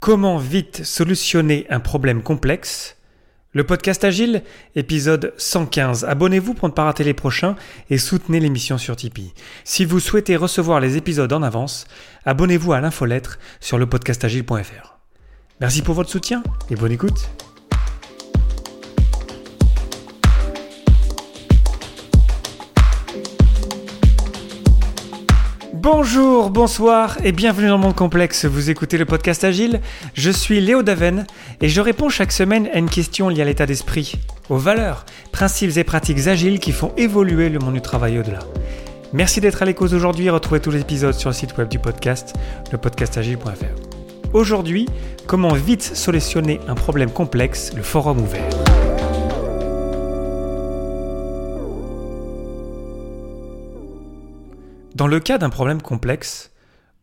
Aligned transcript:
Comment 0.00 0.38
vite 0.38 0.82
solutionner 0.82 1.66
un 1.68 1.78
problème 1.78 2.22
complexe? 2.22 2.96
Le 3.52 3.64
podcast 3.64 4.02
Agile, 4.02 4.42
épisode 4.74 5.34
115. 5.36 6.04
Abonnez-vous 6.04 6.54
pour 6.54 6.68
ne 6.68 6.72
pas 6.72 6.84
rater 6.84 7.04
les 7.04 7.12
prochains 7.12 7.54
et 7.90 7.98
soutenez 7.98 8.40
l'émission 8.40 8.78
sur 8.78 8.96
Tipeee. 8.96 9.34
Si 9.62 9.84
vous 9.84 10.00
souhaitez 10.00 10.36
recevoir 10.36 10.80
les 10.80 10.96
épisodes 10.96 11.34
en 11.34 11.42
avance, 11.42 11.86
abonnez-vous 12.24 12.72
à 12.72 12.80
l'infolettre 12.80 13.38
sur 13.60 13.76
le 13.76 13.84
podcastagile.fr. 13.84 14.98
Merci 15.60 15.82
pour 15.82 15.94
votre 15.94 16.08
soutien 16.08 16.42
et 16.70 16.76
bonne 16.76 16.92
écoute. 16.92 17.28
Bonjour, 25.92 26.50
bonsoir 26.50 27.18
et 27.24 27.32
bienvenue 27.32 27.66
dans 27.66 27.76
Monde 27.76 27.96
Complexe. 27.96 28.44
Vous 28.44 28.70
écoutez 28.70 28.96
le 28.96 29.06
podcast 29.06 29.42
Agile. 29.42 29.80
Je 30.14 30.30
suis 30.30 30.60
Léo 30.60 30.84
Daven 30.84 31.26
et 31.60 31.68
je 31.68 31.80
réponds 31.80 32.08
chaque 32.08 32.30
semaine 32.30 32.68
à 32.72 32.78
une 32.78 32.88
question 32.88 33.28
liée 33.28 33.42
à 33.42 33.44
l'état 33.44 33.66
d'esprit, 33.66 34.12
aux 34.48 34.56
valeurs, 34.56 35.04
principes 35.32 35.76
et 35.76 35.82
pratiques 35.82 36.28
agiles 36.28 36.60
qui 36.60 36.70
font 36.70 36.92
évoluer 36.96 37.48
le 37.48 37.58
monde 37.58 37.74
du 37.74 37.80
travail 37.80 38.20
au-delà. 38.20 38.38
Merci 39.12 39.40
d'être 39.40 39.62
à 39.62 39.64
l'écoute 39.64 39.92
aujourd'hui 39.92 40.26
et 40.26 40.30
retrouvez 40.30 40.60
tous 40.60 40.70
les 40.70 40.80
épisodes 40.80 41.14
sur 41.14 41.30
le 41.30 41.34
site 41.34 41.58
web 41.58 41.66
du 41.66 41.80
podcast, 41.80 42.34
lepodcastagile.fr. 42.70 44.32
Aujourd'hui, 44.32 44.86
comment 45.26 45.54
vite 45.54 45.82
solutionner 45.82 46.60
un 46.68 46.76
problème 46.76 47.10
complexe, 47.10 47.72
le 47.74 47.82
forum 47.82 48.20
ouvert? 48.20 48.69
Dans 55.00 55.06
le 55.06 55.18
cas 55.18 55.38
d'un 55.38 55.48
problème 55.48 55.80
complexe, 55.80 56.50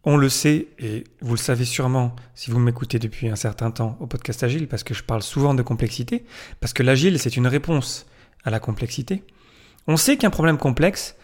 on 0.03 0.17
le 0.17 0.29
sait, 0.29 0.67
et 0.77 1.03
vous 1.19 1.33
le 1.33 1.39
savez 1.39 1.65
sûrement 1.65 2.15
si 2.35 2.51
vous 2.51 2.59
m'écoutez 2.59 2.99
depuis 2.99 3.27
un 3.27 3.35
certain 3.35 3.71
temps 3.71 3.97
au 3.99 4.05
podcast 4.05 4.43
Agile, 4.43 4.67
parce 4.67 4.83
que 4.83 4.93
je 4.93 5.01
parle 5.01 5.23
souvent 5.23 5.55
de 5.55 5.63
complexité, 5.63 6.23
parce 6.59 6.73
que 6.73 6.83
l'agile, 6.83 7.17
c'est 7.17 7.37
une 7.37 7.47
réponse 7.47 8.05
à 8.43 8.51
la 8.51 8.59
complexité. 8.59 9.23
On 9.87 9.97
sait 9.97 10.15
qu'un 10.15 10.29
problème 10.29 10.59
complexe 10.59 11.15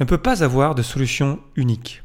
ne 0.00 0.04
peut 0.04 0.18
pas 0.18 0.42
avoir 0.42 0.74
de 0.74 0.82
solution 0.82 1.38
unique. 1.54 2.02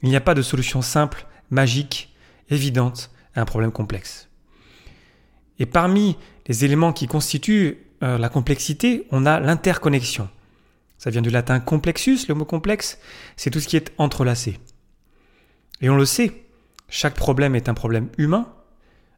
Il 0.00 0.10
n'y 0.10 0.16
a 0.16 0.20
pas 0.20 0.34
de 0.34 0.42
solution 0.42 0.80
simple, 0.80 1.26
magique, 1.50 2.14
évidente 2.50 3.10
à 3.34 3.40
un 3.40 3.46
problème 3.46 3.72
complexe. 3.72 4.28
Et 5.58 5.66
parmi 5.66 6.16
les 6.46 6.64
éléments 6.64 6.92
qui 6.92 7.08
constituent 7.08 7.78
euh, 8.04 8.16
la 8.16 8.28
complexité, 8.28 9.08
on 9.10 9.26
a 9.26 9.40
l'interconnexion. 9.40 10.28
Ça 11.06 11.10
vient 11.10 11.22
du 11.22 11.30
latin 11.30 11.60
complexus, 11.60 12.26
le 12.28 12.34
mot 12.34 12.44
complexe, 12.44 12.98
c'est 13.36 13.50
tout 13.50 13.60
ce 13.60 13.68
qui 13.68 13.76
est 13.76 13.92
entrelacé. 13.96 14.58
Et 15.80 15.88
on 15.88 15.96
le 15.96 16.04
sait, 16.04 16.48
chaque 16.88 17.14
problème 17.14 17.54
est 17.54 17.68
un 17.68 17.74
problème 17.74 18.08
humain. 18.18 18.52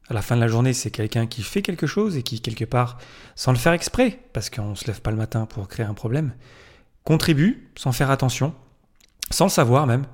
À 0.07 0.13
la 0.13 0.21
fin 0.21 0.35
de 0.35 0.41
la 0.41 0.47
journée, 0.47 0.73
c'est 0.73 0.91
quelqu'un 0.91 1.25
qui 1.25 1.41
fait 1.41 1.63
quelque 1.63 1.87
chose 1.87 2.15
et 2.15 2.21
qui, 2.21 2.41
quelque 2.41 2.65
part, 2.65 2.99
sans 3.35 3.51
le 3.51 3.57
faire 3.57 3.73
exprès, 3.73 4.19
parce 4.33 4.51
qu'on 4.51 4.69
ne 4.69 4.75
se 4.75 4.85
lève 4.85 5.01
pas 5.01 5.09
le 5.09 5.17
matin 5.17 5.47
pour 5.47 5.67
créer 5.67 5.83
un 5.83 5.95
problème, 5.95 6.35
contribue, 7.05 7.71
sans 7.75 7.91
faire 7.91 8.11
attention, 8.11 8.53
sans 9.31 9.45
le 9.45 9.49
savoir 9.49 9.87
même, 9.87 10.05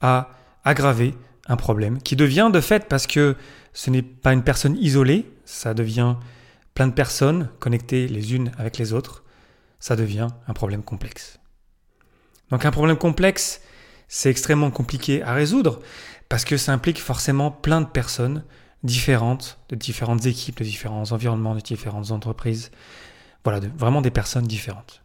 à 0.00 0.30
aggraver 0.64 1.14
un 1.46 1.54
problème 1.54 2.02
qui 2.02 2.16
devient 2.16 2.50
de 2.52 2.60
fait, 2.60 2.88
parce 2.88 3.06
que 3.06 3.36
ce 3.72 3.88
n'est 3.88 4.02
pas 4.02 4.32
une 4.32 4.42
personne 4.42 4.76
isolée, 4.78 5.30
ça 5.44 5.74
devient 5.74 6.16
plein 6.74 6.88
de 6.88 6.92
personnes 6.92 7.50
connectées 7.60 8.08
les 8.08 8.34
unes 8.34 8.50
avec 8.58 8.78
les 8.78 8.92
autres, 8.92 9.23
ça 9.84 9.96
devient 9.96 10.28
un 10.48 10.54
problème 10.54 10.82
complexe. 10.82 11.38
Donc 12.50 12.64
un 12.64 12.70
problème 12.70 12.96
complexe, 12.96 13.60
c'est 14.08 14.30
extrêmement 14.30 14.70
compliqué 14.70 15.22
à 15.22 15.34
résoudre 15.34 15.78
parce 16.30 16.46
que 16.46 16.56
ça 16.56 16.72
implique 16.72 16.98
forcément 16.98 17.50
plein 17.50 17.82
de 17.82 17.86
personnes 17.86 18.44
différentes, 18.82 19.58
de 19.68 19.76
différentes 19.76 20.24
équipes, 20.24 20.60
de 20.60 20.64
différents 20.64 21.12
environnements, 21.12 21.54
de 21.54 21.60
différentes 21.60 22.12
entreprises. 22.12 22.70
Voilà, 23.44 23.60
vraiment 23.76 24.00
des 24.00 24.10
personnes 24.10 24.46
différentes. 24.46 25.02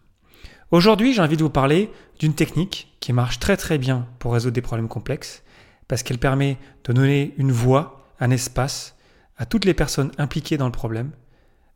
Aujourd'hui, 0.71 1.13
j'ai 1.13 1.21
envie 1.21 1.35
de 1.35 1.43
vous 1.43 1.49
parler 1.49 1.91
d'une 2.17 2.33
technique 2.33 2.95
qui 3.01 3.11
marche 3.11 3.37
très 3.37 3.57
très 3.57 3.77
bien 3.77 4.07
pour 4.17 4.31
résoudre 4.31 4.53
des 4.53 4.61
problèmes 4.61 4.87
complexes 4.87 5.43
parce 5.89 6.03
qu'elle 6.03 6.19
permet 6.19 6.57
de 6.85 6.93
donner 6.93 7.33
une 7.35 7.51
voix, 7.51 8.07
un 8.21 8.31
espace 8.31 8.95
à 9.35 9.45
toutes 9.45 9.65
les 9.65 9.73
personnes 9.73 10.13
impliquées 10.17 10.55
dans 10.55 10.67
le 10.67 10.71
problème, 10.71 11.11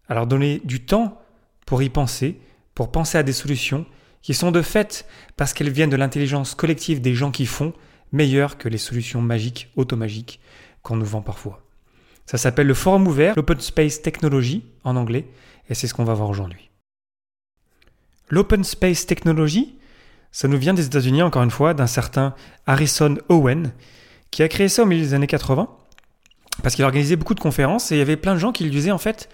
à 0.07 0.13
leur 0.13 0.25
donner 0.25 0.61
du 0.63 0.85
temps 0.85 1.21
pour 1.65 1.83
y 1.83 1.89
penser 1.89 2.39
pour 2.75 2.91
penser 2.91 3.17
à 3.17 3.23
des 3.23 3.33
solutions 3.33 3.85
qui 4.21 4.33
sont 4.33 4.51
de 4.51 4.61
fait, 4.61 5.05
parce 5.35 5.53
qu'elles 5.53 5.69
viennent 5.69 5.89
de 5.89 5.97
l'intelligence 5.97 6.55
collective 6.55 7.01
des 7.01 7.13
gens 7.13 7.31
qui 7.31 7.45
font, 7.45 7.73
meilleures 8.11 8.57
que 8.57 8.69
les 8.69 8.77
solutions 8.77 9.21
magiques, 9.21 9.69
automagiques 9.75 10.39
qu'on 10.81 10.95
nous 10.95 11.05
vend 11.05 11.21
parfois. 11.21 11.61
Ça 12.25 12.37
s'appelle 12.37 12.67
le 12.67 12.73
forum 12.73 13.07
ouvert, 13.07 13.33
l'open 13.35 13.59
space 13.59 14.01
technology 14.01 14.63
en 14.83 14.95
anglais, 14.95 15.27
et 15.69 15.73
c'est 15.73 15.87
ce 15.87 15.93
qu'on 15.93 16.05
va 16.05 16.13
voir 16.13 16.29
aujourd'hui. 16.29 16.69
L'open 18.29 18.63
space 18.63 19.05
technology, 19.05 19.77
ça 20.31 20.47
nous 20.47 20.57
vient 20.57 20.73
des 20.73 20.85
États-Unis 20.85 21.21
encore 21.21 21.43
une 21.43 21.51
fois, 21.51 21.73
d'un 21.73 21.87
certain 21.87 22.33
Harrison 22.65 23.17
Owen, 23.27 23.73
qui 24.31 24.41
a 24.41 24.47
créé 24.47 24.69
ça 24.69 24.83
au 24.83 24.85
milieu 24.85 25.03
des 25.03 25.13
années 25.13 25.27
80, 25.27 25.69
parce 26.61 26.75
qu'il 26.75 26.85
organisait 26.85 27.17
beaucoup 27.17 27.35
de 27.35 27.39
conférences 27.39 27.91
et 27.91 27.95
il 27.95 27.99
y 27.99 28.01
avait 28.01 28.15
plein 28.15 28.33
de 28.33 28.39
gens 28.39 28.51
qui 28.51 28.63
lui 28.63 28.71
disaient 28.71 28.91
en 28.91 28.97
fait, 28.97 29.29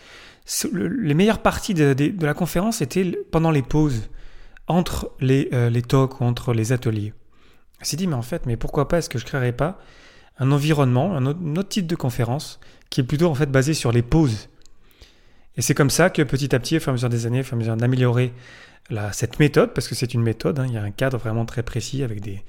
les 0.74 1.14
meilleures 1.14 1.42
parties 1.42 1.74
de, 1.74 2.14
la 2.22 2.34
conférence 2.34 2.82
étaient 2.82 3.12
pendant 3.32 3.52
les 3.52 3.62
pauses, 3.62 4.10
entre 4.68 5.12
les, 5.20 5.50
euh, 5.54 5.82
talks 5.82 6.22
entre 6.22 6.54
les 6.54 6.72
ateliers. 6.72 7.14
Il 7.82 7.86
s'est 7.86 7.98
dit, 7.98 8.08
mais 8.08 8.16
en 8.16 8.22
fait, 8.22 8.46
mais 8.46 8.58
pourquoi 8.58 8.88
pas, 8.88 9.00
est-ce 9.00 9.09
que 9.09 9.18
je 9.18 9.24
ne 9.24 9.30
créerais 9.30 9.52
pas 9.52 9.80
un 10.38 10.52
environnement, 10.52 11.16
un 11.16 11.26
autre, 11.26 11.70
type 11.70 11.88
de 11.88 11.96
conférence 11.96 12.59
qui 12.90 13.02
est 13.02 13.04
plutôt 13.04 13.28
en 13.28 13.36
fait 13.36 13.52
basé 13.52 13.74
sur 13.74 13.92
les 13.92 14.02
pauses? 14.02 14.50
Et 15.56 15.62
c'est 15.62 15.74
comme 15.74 15.90
ça 15.90 16.09
que 16.09 16.22
petit 16.22 16.56
à 16.56 16.59
petit, 16.59 16.78
au 16.78 16.80
fur 16.80 16.90
et 16.90 16.92
à 16.92 16.94
mesure 16.94 17.09
des 17.09 17.26
années, 17.26 17.42
au 17.42 17.44
fur 17.44 17.54
et 17.54 17.58
à 17.58 17.59
mesure 17.59 17.78
d'améliorer 17.78 18.34
cette 19.12 19.40
méthode, 19.40 19.74
parce 19.74 19.88
que 19.88 19.96
c'est 19.96 20.14
une 20.14 20.22
méthode, 20.22 20.59
hein, 20.59 20.66
il 20.68 20.74
y 20.74 20.78
a 20.78 20.84
un 20.84 20.92
cadre 20.92 21.18
vraiment 21.18 21.46
très 21.46 21.62
précis 21.62 22.04
avec 22.04 22.22
des, 22.22 22.44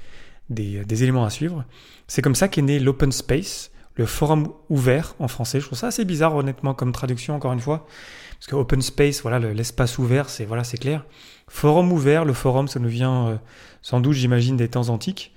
des, 0.49 0.85
des 0.85 1.03
éléments 1.03 1.25
à 1.25 1.31
suivre, 1.31 1.65
c'est 2.07 2.23
comme 2.23 2.35
ça 2.35 2.49
qu'est 2.49 2.63
né 2.63 2.79
l'open 2.79 3.13
space, 3.13 3.71
le 3.97 4.07
forum 4.07 4.49
ouvert 4.69 5.15
en 5.19 5.29
français. 5.29 5.61
Je 5.61 5.67
trouve 5.67 5.79
ça 5.79 5.89
assez 5.89 6.05
bizarre 6.05 6.35
honnêtement 6.35 6.75
comme 6.75 6.93
traduction 6.93 7.35
encore 7.35 7.53
une 7.53 7.61
fois, 7.61 7.87
parce 8.39 8.47
que 8.47 8.55
open 8.55 8.81
space, 8.83 9.23
voilà, 9.23 9.39
l'espace 9.39 9.99
ouvert, 9.99 10.31
c'est 10.31 10.45
voilà, 10.45 10.65
c'est 10.65 10.79
clair. 10.79 11.05
Forum 11.49 11.93
ouvert, 11.93 12.25
le 12.25 12.33
forum, 12.33 12.69
ça 12.69 12.79
nous 12.79 12.89
vient 12.89 13.27
euh, 13.27 13.37
sans 13.83 14.01
doute, 14.01 14.15
j'imagine, 14.15 14.57
des 14.57 14.69
temps 14.69 14.89
antiques. 14.89 15.35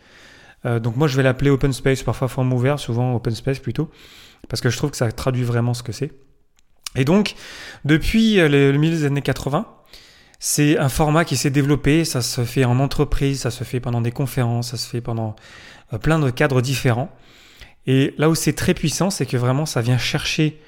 Euh, 0.66 0.80
donc 0.80 0.96
moi, 0.96 1.08
je 1.08 1.18
vais 1.18 1.24
l'appeler 1.24 1.50
open 1.50 1.74
space, 1.74 2.04
parfois 2.04 2.28
forum 2.28 2.54
ouvert, 2.54 2.80
souvent 2.80 3.16
open 3.16 3.34
space 3.34 3.60
plutôt, 3.60 3.90
parce 4.48 4.62
que 4.62 4.70
je 4.70 4.78
trouve 4.78 4.92
que 4.92 4.98
ça 4.98 5.12
traduit 5.12 5.44
vraiment 5.44 5.74
ce 5.74 5.84
que 5.84 5.92
c'est. 5.92 6.12
Et 6.96 7.04
donc, 7.04 7.36
depuis 7.84 8.40
euh, 8.40 8.48
le 8.48 9.06
années 9.06 9.22
80, 9.22 9.66
c'est 10.40 10.78
un 10.78 10.90
format 10.90 11.26
qui 11.26 11.36
s'est 11.36 11.50
développé, 11.50 12.06
ça 12.06 12.22
se 12.22 12.46
fait 12.46 12.64
en 12.64 12.80
entreprise, 12.80 13.42
ça 13.42 13.52
se 13.52 13.64
fait 13.64 13.80
pendant 13.80 14.02
des 14.02 14.12
conférences, 14.12 14.72
ça 14.72 14.78
se 14.78 14.88
fait 14.88 15.02
pendant 15.02 15.36
plein 16.02 16.20
de 16.20 16.30
cadres 16.30 16.62
différents. 16.62 17.10
Et 17.86 18.14
là 18.18 18.30
où 18.30 18.36
c'est 18.36 18.54
très 18.54 18.74
puissant, 18.74 19.10
c'est 19.10 19.26
que 19.26 19.38
vraiment 19.38 19.66
ça 19.66 19.82
vient 19.82 19.98
chercher 19.98 20.60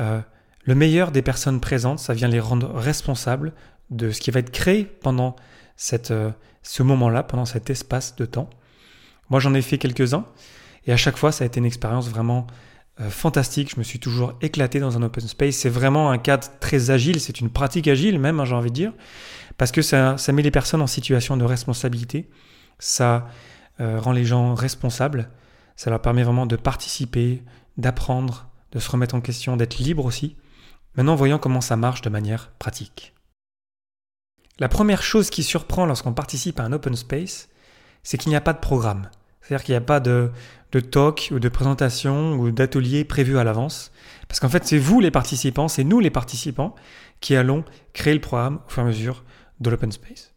euh, 0.00 0.20
le 0.62 0.74
meilleur 0.74 1.10
des 1.10 1.22
personnes 1.22 1.60
présentes, 1.60 1.98
ça 1.98 2.14
vient 2.14 2.28
les 2.28 2.40
rendre 2.40 2.72
responsables 2.74 3.52
de 3.90 4.10
ce 4.10 4.20
qui 4.20 4.30
va 4.30 4.40
être 4.40 4.50
créé 4.50 4.84
pendant 4.84 5.36
cette, 5.76 6.10
euh, 6.10 6.30
ce 6.62 6.82
moment-là, 6.82 7.22
pendant 7.22 7.44
cet 7.44 7.68
espace 7.68 8.16
de 8.16 8.24
temps. 8.24 8.48
Moi 9.28 9.40
j'en 9.40 9.54
ai 9.54 9.62
fait 9.62 9.78
quelques-uns, 9.78 10.24
et 10.86 10.92
à 10.92 10.96
chaque 10.96 11.16
fois 11.16 11.32
ça 11.32 11.44
a 11.44 11.46
été 11.46 11.60
une 11.60 11.66
expérience 11.66 12.08
vraiment 12.08 12.46
euh, 13.00 13.10
fantastique, 13.10 13.72
je 13.74 13.78
me 13.78 13.84
suis 13.84 13.98
toujours 13.98 14.34
éclaté 14.40 14.80
dans 14.80 14.96
un 14.96 15.02
open 15.02 15.26
space, 15.26 15.56
c'est 15.56 15.68
vraiment 15.68 16.10
un 16.10 16.18
cadre 16.18 16.48
très 16.60 16.90
agile, 16.90 17.20
c'est 17.20 17.40
une 17.40 17.50
pratique 17.50 17.88
agile 17.88 18.18
même, 18.18 18.40
hein, 18.40 18.44
j'ai 18.46 18.54
envie 18.54 18.70
de 18.70 18.74
dire, 18.74 18.92
parce 19.58 19.70
que 19.70 19.82
ça, 19.82 20.16
ça 20.16 20.32
met 20.32 20.42
les 20.42 20.50
personnes 20.50 20.80
en 20.80 20.86
situation 20.86 21.36
de 21.36 21.44
responsabilité, 21.44 22.30
ça 22.78 23.28
rend 23.80 24.12
les 24.12 24.24
gens 24.24 24.54
responsables, 24.54 25.28
ça 25.76 25.90
leur 25.90 26.00
permet 26.00 26.22
vraiment 26.22 26.46
de 26.46 26.56
participer, 26.56 27.42
d'apprendre, 27.76 28.48
de 28.72 28.78
se 28.78 28.90
remettre 28.90 29.14
en 29.14 29.20
question, 29.20 29.56
d'être 29.56 29.78
libre 29.78 30.04
aussi. 30.04 30.36
Maintenant, 30.96 31.14
voyons 31.14 31.38
comment 31.38 31.60
ça 31.60 31.76
marche 31.76 32.02
de 32.02 32.10
manière 32.10 32.50
pratique. 32.58 33.14
La 34.60 34.68
première 34.68 35.02
chose 35.02 35.30
qui 35.30 35.42
surprend 35.42 35.86
lorsqu'on 35.86 36.12
participe 36.12 36.60
à 36.60 36.64
un 36.64 36.72
open 36.72 36.94
space, 36.94 37.48
c'est 38.04 38.18
qu'il 38.18 38.30
n'y 38.30 38.36
a 38.36 38.40
pas 38.40 38.52
de 38.52 38.60
programme. 38.60 39.10
C'est-à-dire 39.40 39.64
qu'il 39.64 39.72
n'y 39.72 39.78
a 39.78 39.80
pas 39.80 40.00
de, 40.00 40.30
talk 40.90 41.30
ou 41.32 41.38
de 41.38 41.48
présentation 41.48 42.34
ou 42.34 42.50
d'atelier 42.50 43.04
prévu 43.04 43.38
à 43.38 43.44
l'avance. 43.44 43.92
Parce 44.28 44.40
qu'en 44.40 44.48
fait, 44.48 44.64
c'est 44.64 44.78
vous 44.78 45.00
les 45.00 45.10
participants, 45.10 45.68
c'est 45.68 45.84
nous 45.84 46.00
les 46.00 46.10
participants 46.10 46.74
qui 47.20 47.36
allons 47.36 47.64
créer 47.92 48.14
le 48.14 48.20
programme 48.20 48.60
au 48.66 48.70
fur 48.70 48.82
et 48.82 48.86
à 48.86 48.88
mesure 48.88 49.24
de 49.60 49.70
l'open 49.70 49.90
space. 49.92 50.32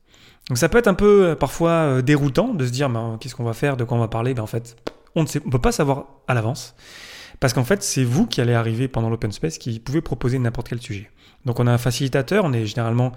Donc 0.50 0.58
ça 0.58 0.70
peut 0.70 0.78
être 0.78 0.88
un 0.88 0.94
peu 0.94 1.28
euh, 1.28 1.36
parfois 1.36 1.72
euh, 1.72 2.02
déroutant 2.02 2.54
de 2.54 2.66
se 2.66 2.72
dire 2.72 2.90
ben, 2.90 3.18
qu'est-ce 3.20 3.36
qu'on 3.36 3.44
va 3.44 3.54
faire, 3.54 3.78
de 3.78 3.84
quoi 3.84 3.98
on 3.98 4.00
va 4.00 4.08
parler? 4.08 4.34
Ben, 4.34 4.44
en 4.44 4.48
fait, 4.48 4.78
on 5.18 5.24
ne 5.24 5.50
peut 5.52 5.60
pas 5.60 5.72
savoir 5.72 6.06
à 6.28 6.34
l'avance. 6.34 6.76
Parce 7.40 7.54
qu'en 7.54 7.64
fait, 7.64 7.84
c'est 7.84 8.04
vous 8.04 8.26
qui 8.26 8.42
allez 8.42 8.54
arriver 8.54 8.88
pendant 8.88 9.10
l'open 9.10 9.32
space 9.32 9.58
qui 9.58 9.80
pouvez 9.80 10.02
proposer 10.02 10.40
n'importe 10.40 10.70
quel 10.70 10.82
sujet. 10.82 11.10
Donc 11.46 11.60
on 11.60 11.68
a 11.68 11.72
un 11.72 11.78
facilitateur, 11.78 12.46
on 12.46 12.54
est 12.54 12.66
généralement 12.66 13.12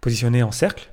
positionné 0.00 0.42
en 0.42 0.52
cercle. 0.52 0.90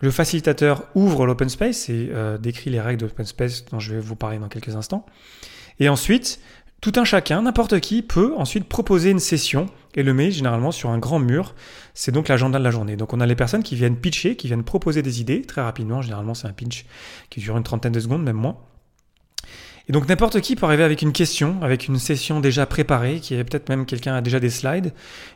Le 0.00 0.10
facilitateur 0.10 0.84
ouvre 0.94 1.26
l'open 1.26 1.48
space 1.48 1.88
et 1.88 2.10
euh, 2.12 2.38
décrit 2.38 2.70
les 2.70 2.80
règles 2.80 3.00
de 3.00 3.06
l'open 3.06 3.24
space 3.24 3.64
dont 3.66 3.80
je 3.80 3.94
vais 3.94 4.00
vous 4.00 4.16
parler 4.16 4.38
dans 4.38 4.48
quelques 4.48 4.76
instants. 4.76 5.06
Et 5.80 5.88
ensuite, 5.88 6.40
Tout 6.82 6.94
un 6.96 7.04
chacun, 7.04 7.42
n'importe 7.42 7.78
qui, 7.78 8.02
peut 8.02 8.34
ensuite 8.36 8.68
proposer 8.68 9.10
une 9.10 9.20
session 9.20 9.66
et 9.94 10.02
le 10.02 10.12
met 10.12 10.32
généralement 10.32 10.72
sur 10.72 10.90
un 10.90 10.98
grand 10.98 11.20
mur. 11.20 11.54
C'est 11.94 12.10
donc 12.10 12.26
l'agenda 12.26 12.58
de 12.58 12.64
la 12.64 12.72
journée. 12.72 12.96
Donc 12.96 13.12
on 13.12 13.20
a 13.20 13.26
les 13.26 13.36
personnes 13.36 13.62
qui 13.62 13.76
viennent 13.76 13.96
pitcher, 13.96 14.34
qui 14.34 14.48
viennent 14.48 14.64
proposer 14.64 15.00
des 15.00 15.20
idées 15.20 15.42
très 15.42 15.60
rapidement. 15.60 16.02
Généralement 16.02 16.34
c'est 16.34 16.48
un 16.48 16.52
pitch 16.52 16.84
qui 17.30 17.38
dure 17.38 17.56
une 17.56 17.62
trentaine 17.62 17.92
de 17.92 18.00
secondes, 18.00 18.24
même 18.24 18.34
moins. 18.34 18.58
Et 19.88 19.92
donc 19.92 20.08
n'importe 20.08 20.40
qui 20.40 20.56
peut 20.56 20.66
arriver 20.66 20.84
avec 20.84 21.02
une 21.02 21.12
question, 21.12 21.56
avec 21.62 21.88
une 21.88 21.98
session 21.98 22.40
déjà 22.40 22.66
préparée, 22.66 23.20
qui 23.20 23.34
est 23.34 23.44
peut-être 23.44 23.68
même 23.68 23.84
quelqu'un 23.86 24.14
a 24.14 24.20
déjà 24.20 24.40
des 24.40 24.50
slides, 24.50 24.92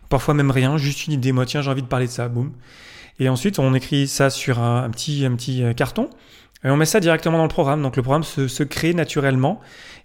parfois 0.08 0.34
même 0.34 0.50
rien, 0.50 0.76
juste 0.76 1.06
une 1.06 1.14
idée, 1.14 1.32
moi 1.32 1.46
tiens 1.46 1.62
j'ai 1.62 1.70
envie 1.70 1.82
de 1.82 1.88
parler 1.88 2.06
de 2.06 2.12
ça, 2.12 2.28
boum. 2.28 2.52
Et 3.18 3.28
ensuite 3.28 3.58
on 3.58 3.74
écrit 3.74 4.06
ça 4.06 4.30
sur 4.30 4.60
un, 4.60 4.88
petit, 4.90 5.24
un 5.24 5.34
petit 5.34 5.62
euh, 5.64 5.72
carton, 5.72 6.10
et 6.64 6.70
on 6.70 6.76
met 6.76 6.86
ça 6.86 7.00
directement 7.00 7.38
dans 7.38 7.44
le 7.44 7.48
programme. 7.48 7.82
Donc 7.82 7.96
le 7.96 8.02
programme 8.02 8.24
se, 8.24 8.48
se, 8.48 8.62
crée 8.62 8.94
naturellement 8.94 9.60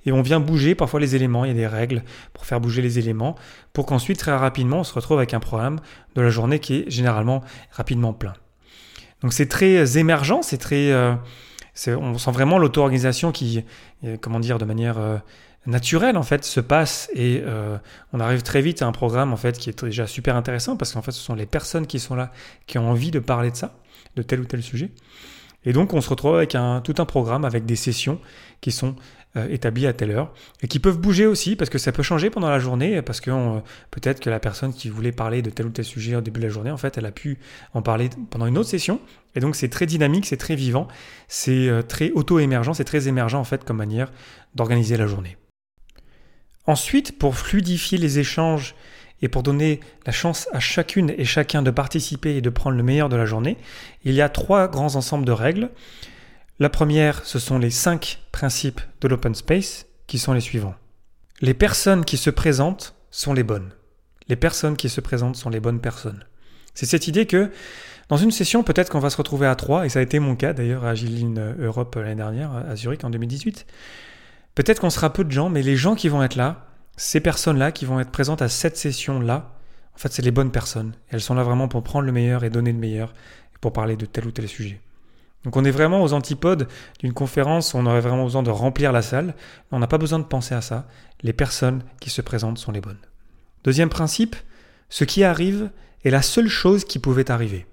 et 0.05 0.11
on 0.11 0.21
vient 0.21 0.39
bouger 0.39 0.75
parfois 0.75 0.99
les 0.99 1.15
éléments. 1.15 1.45
Il 1.45 1.47
y 1.47 1.51
a 1.51 1.55
des 1.55 1.67
règles 1.67 2.03
pour 2.33 2.45
faire 2.45 2.59
bouger 2.59 2.81
les 2.81 2.99
éléments 2.99 3.35
pour 3.73 3.85
qu'ensuite 3.85 4.19
très 4.19 4.35
rapidement 4.35 4.79
on 4.79 4.83
se 4.83 4.93
retrouve 4.93 5.17
avec 5.17 5.33
un 5.33 5.39
programme 5.39 5.79
de 6.15 6.21
la 6.21 6.29
journée 6.29 6.59
qui 6.59 6.75
est 6.75 6.89
généralement 6.89 7.41
rapidement 7.71 8.13
plein. 8.13 8.33
Donc 9.21 9.33
c'est 9.33 9.47
très 9.47 9.97
émergent, 9.97 10.39
c'est 10.41 10.57
très... 10.57 10.91
Euh, 10.91 11.13
on 11.87 12.17
sent 12.17 12.31
vraiment 12.31 12.57
l'auto-organisation 12.57 13.31
qui, 13.31 13.63
euh, 14.03 14.17
comment 14.19 14.39
dire, 14.39 14.57
de 14.57 14.65
manière 14.65 14.97
euh, 14.97 15.17
naturelle 15.65 16.17
en 16.17 16.23
fait 16.23 16.43
se 16.43 16.59
passe 16.59 17.09
et 17.13 17.41
euh, 17.45 17.77
on 18.13 18.19
arrive 18.19 18.41
très 18.41 18.61
vite 18.61 18.81
à 18.81 18.87
un 18.87 18.91
programme 18.91 19.31
en 19.31 19.37
fait 19.37 19.57
qui 19.57 19.69
est 19.69 19.83
déjà 19.85 20.07
super 20.07 20.35
intéressant 20.35 20.75
parce 20.75 20.93
qu'en 20.93 21.01
fait 21.01 21.11
ce 21.11 21.21
sont 21.21 21.35
les 21.35 21.45
personnes 21.45 21.85
qui 21.85 21.99
sont 21.99 22.15
là 22.15 22.31
qui 22.65 22.79
ont 22.79 22.89
envie 22.89 23.11
de 23.11 23.19
parler 23.19 23.51
de 23.51 23.55
ça, 23.55 23.75
de 24.15 24.23
tel 24.23 24.39
ou 24.39 24.45
tel 24.45 24.63
sujet. 24.63 24.89
Et 25.63 25.73
donc 25.73 25.93
on 25.93 26.01
se 26.01 26.09
retrouve 26.09 26.35
avec 26.35 26.55
un, 26.55 26.81
tout 26.81 26.95
un 26.97 27.05
programme 27.05 27.45
avec 27.45 27.65
des 27.65 27.75
sessions 27.75 28.19
qui 28.61 28.71
sont 28.71 28.95
euh, 29.37 29.47
établis 29.49 29.87
à 29.87 29.93
telle 29.93 30.11
heure 30.11 30.33
et 30.61 30.67
qui 30.67 30.79
peuvent 30.79 30.97
bouger 30.97 31.25
aussi 31.25 31.55
parce 31.55 31.69
que 31.69 31.77
ça 31.77 31.91
peut 31.91 32.03
changer 32.03 32.29
pendant 32.29 32.49
la 32.49 32.59
journée 32.59 33.01
parce 33.01 33.21
que 33.21 33.31
peut-être 33.91 34.19
que 34.19 34.29
la 34.29 34.39
personne 34.39 34.73
qui 34.73 34.89
voulait 34.89 35.11
parler 35.11 35.41
de 35.41 35.49
tel 35.49 35.67
ou 35.67 35.69
tel 35.69 35.85
sujet 35.85 36.15
au 36.15 36.21
début 36.21 36.39
de 36.39 36.47
la 36.47 36.51
journée 36.51 36.71
en 36.71 36.77
fait 36.77 36.97
elle 36.97 37.05
a 37.05 37.11
pu 37.11 37.37
en 37.73 37.81
parler 37.81 38.09
pendant 38.29 38.47
une 38.47 38.57
autre 38.57 38.69
session 38.69 38.99
et 39.35 39.39
donc 39.39 39.55
c'est 39.55 39.69
très 39.69 39.85
dynamique, 39.85 40.25
c'est 40.25 40.37
très 40.37 40.55
vivant, 40.55 40.87
c'est 41.27 41.69
euh, 41.69 41.81
très 41.81 42.11
auto-émergent, 42.11 42.73
c'est 42.73 42.83
très 42.83 43.07
émergent 43.07 43.35
en 43.35 43.43
fait 43.43 43.63
comme 43.63 43.77
manière 43.77 44.11
d'organiser 44.55 44.97
la 44.97 45.07
journée. 45.07 45.37
Ensuite, 46.67 47.17
pour 47.17 47.35
fluidifier 47.35 47.97
les 47.97 48.19
échanges 48.19 48.75
et 49.21 49.27
pour 49.27 49.43
donner 49.43 49.79
la 50.05 50.11
chance 50.11 50.47
à 50.51 50.59
chacune 50.59 51.13
et 51.17 51.25
chacun 51.25 51.61
de 51.61 51.71
participer 51.71 52.35
et 52.35 52.41
de 52.41 52.49
prendre 52.49 52.77
le 52.77 52.83
meilleur 52.83 53.09
de 53.09 53.15
la 53.15 53.25
journée, 53.25 53.57
il 54.03 54.13
y 54.13 54.21
a 54.21 54.29
trois 54.29 54.67
grands 54.67 54.95
ensembles 54.95 55.25
de 55.25 55.31
règles. 55.31 55.69
La 56.59 56.69
première, 56.69 57.25
ce 57.25 57.39
sont 57.39 57.59
les 57.59 57.69
cinq 57.69 58.19
principes 58.31 58.81
de 59.01 59.07
l'open 59.07 59.35
space, 59.35 59.85
qui 60.07 60.19
sont 60.19 60.33
les 60.33 60.41
suivants. 60.41 60.75
Les 61.41 61.53
personnes 61.53 62.05
qui 62.05 62.17
se 62.17 62.29
présentent 62.29 62.95
sont 63.11 63.33
les 63.33 63.43
bonnes. 63.43 63.71
Les 64.27 64.35
personnes 64.35 64.75
qui 64.75 64.89
se 64.89 65.01
présentent 65.01 65.35
sont 65.35 65.49
les 65.49 65.59
bonnes 65.59 65.79
personnes. 65.79 66.25
C'est 66.73 66.85
cette 66.85 67.07
idée 67.07 67.25
que 67.25 67.51
dans 68.09 68.17
une 68.17 68.31
session, 68.31 68.63
peut-être 68.63 68.89
qu'on 68.89 68.99
va 68.99 69.09
se 69.09 69.17
retrouver 69.17 69.47
à 69.47 69.55
trois, 69.55 69.85
et 69.85 69.89
ça 69.89 69.99
a 69.99 70.01
été 70.01 70.19
mon 70.19 70.35
cas 70.35 70.53
d'ailleurs 70.53 70.83
à 70.83 70.89
Agiline 70.89 71.55
Europe 71.59 71.95
l'année 71.95 72.15
dernière, 72.15 72.51
à 72.53 72.75
Zurich 72.75 73.03
en 73.03 73.09
2018. 73.09 73.65
Peut-être 74.53 74.81
qu'on 74.81 74.89
sera 74.89 75.13
peu 75.13 75.23
de 75.23 75.31
gens, 75.31 75.49
mais 75.49 75.61
les 75.61 75.77
gens 75.77 75.95
qui 75.95 76.09
vont 76.09 76.21
être 76.21 76.35
là, 76.35 76.70
ces 76.97 77.19
personnes-là 77.19 77.71
qui 77.71 77.85
vont 77.85 77.99
être 77.99 78.11
présentes 78.11 78.41
à 78.41 78.49
cette 78.49 78.77
session-là, 78.77 79.53
en 79.95 79.97
fait, 79.97 80.11
c'est 80.11 80.21
les 80.21 80.31
bonnes 80.31 80.51
personnes. 80.51 80.93
Elles 81.09 81.21
sont 81.21 81.35
là 81.35 81.43
vraiment 81.43 81.67
pour 81.67 81.83
prendre 81.83 82.05
le 82.05 82.11
meilleur 82.11 82.43
et 82.43 82.49
donner 82.49 82.71
le 82.71 82.77
meilleur, 82.77 83.13
pour 83.59 83.73
parler 83.73 83.95
de 83.95 84.05
tel 84.05 84.25
ou 84.25 84.31
tel 84.31 84.47
sujet. 84.47 84.81
Donc 85.43 85.55
on 85.55 85.65
est 85.65 85.71
vraiment 85.71 86.03
aux 86.03 86.13
antipodes 86.13 86.67
d'une 86.99 87.13
conférence 87.13 87.73
où 87.73 87.77
on 87.77 87.85
aurait 87.85 88.01
vraiment 88.01 88.25
besoin 88.25 88.43
de 88.43 88.51
remplir 88.51 88.91
la 88.91 89.01
salle. 89.01 89.35
On 89.71 89.79
n'a 89.79 89.87
pas 89.87 89.97
besoin 89.97 90.19
de 90.19 90.23
penser 90.23 90.53
à 90.53 90.61
ça. 90.61 90.87
Les 91.23 91.33
personnes 91.33 91.83
qui 91.99 92.09
se 92.09 92.21
présentent 92.21 92.59
sont 92.59 92.71
les 92.71 92.81
bonnes. 92.81 92.99
Deuxième 93.63 93.89
principe, 93.89 94.35
ce 94.89 95.03
qui 95.03 95.23
arrive 95.23 95.69
est 96.03 96.11
la 96.11 96.21
seule 96.21 96.47
chose 96.47 96.85
qui 96.85 96.99
pouvait 96.99 97.31
arriver. 97.31 97.65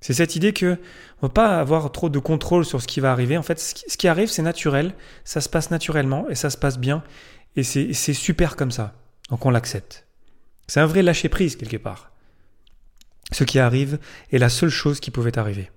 C'est 0.00 0.14
cette 0.14 0.34
idée 0.34 0.52
que 0.52 0.78
on 1.20 1.26
ne 1.26 1.28
va 1.28 1.32
pas 1.32 1.60
avoir 1.60 1.90
trop 1.92 2.08
de 2.08 2.18
contrôle 2.18 2.64
sur 2.64 2.82
ce 2.82 2.88
qui 2.88 2.98
va 2.98 3.12
arriver. 3.12 3.36
En 3.38 3.42
fait, 3.42 3.58
ce 3.60 3.96
qui 3.96 4.08
arrive, 4.08 4.28
c'est 4.28 4.42
naturel, 4.42 4.94
ça 5.24 5.40
se 5.40 5.48
passe 5.48 5.70
naturellement 5.70 6.28
et 6.28 6.34
ça 6.34 6.50
se 6.50 6.56
passe 6.56 6.78
bien. 6.78 7.04
Et 7.56 7.62
c'est 7.62 8.14
super 8.14 8.56
comme 8.56 8.70
ça. 8.70 8.94
Donc 9.30 9.44
on 9.46 9.50
l'accepte. 9.50 10.06
C'est 10.66 10.80
un 10.80 10.86
vrai 10.86 11.02
lâcher-prise 11.02 11.56
quelque 11.56 11.76
part. 11.76 12.10
Ce 13.30 13.44
qui 13.44 13.58
arrive 13.58 13.98
est 14.30 14.38
la 14.38 14.48
seule 14.48 14.70
chose 14.70 15.00
qui 15.00 15.10
pouvait 15.10 15.38
arriver. 15.38 15.70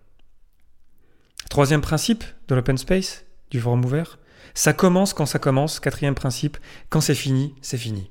Troisième 1.49 1.81
principe 1.81 2.23
de 2.47 2.55
l'open 2.55 2.77
space, 2.77 3.25
du 3.51 3.59
forum 3.59 3.83
ouvert, 3.85 4.19
ça 4.53 4.73
commence 4.73 5.13
quand 5.13 5.25
ça 5.25 5.39
commence. 5.39 5.79
Quatrième 5.79 6.15
principe, 6.15 6.57
quand 6.89 7.01
c'est 7.01 7.15
fini, 7.15 7.55
c'est 7.61 7.77
fini. 7.77 8.09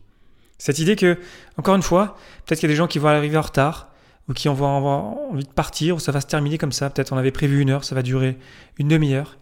Cette 0.59 0.79
idée 0.79 0.97
que, 0.97 1.19
encore 1.57 1.75
une 1.75 1.83
fois, 1.83 2.17
peut-être 2.45 2.61
qu'il 2.61 2.69
y 2.69 2.73
a 2.73 2.75
des 2.75 2.77
gens 2.77 2.87
qui 2.87 2.99
vont 2.99 3.09
arriver 3.09 3.37
en 3.37 3.43
retard, 3.43 3.91
ou 4.29 4.33
qui 4.33 4.49
avoir 4.49 4.83
envie 4.83 5.45
de 5.45 5.53
partir, 5.53 5.97
ou 5.97 5.99
ça 5.99 6.13
va 6.13 6.21
se 6.21 6.27
terminer 6.27 6.57
comme 6.57 6.73
ça. 6.73 6.89
Peut-être 6.89 7.13
on 7.13 7.19
avait 7.19 7.33
prévu 7.33 7.61
une 7.61 7.71
heure, 7.71 7.85
ça 7.85 7.95
va 7.95 8.03
durer 8.03 8.39
une 8.79 8.89
demi-heure. 8.89 9.37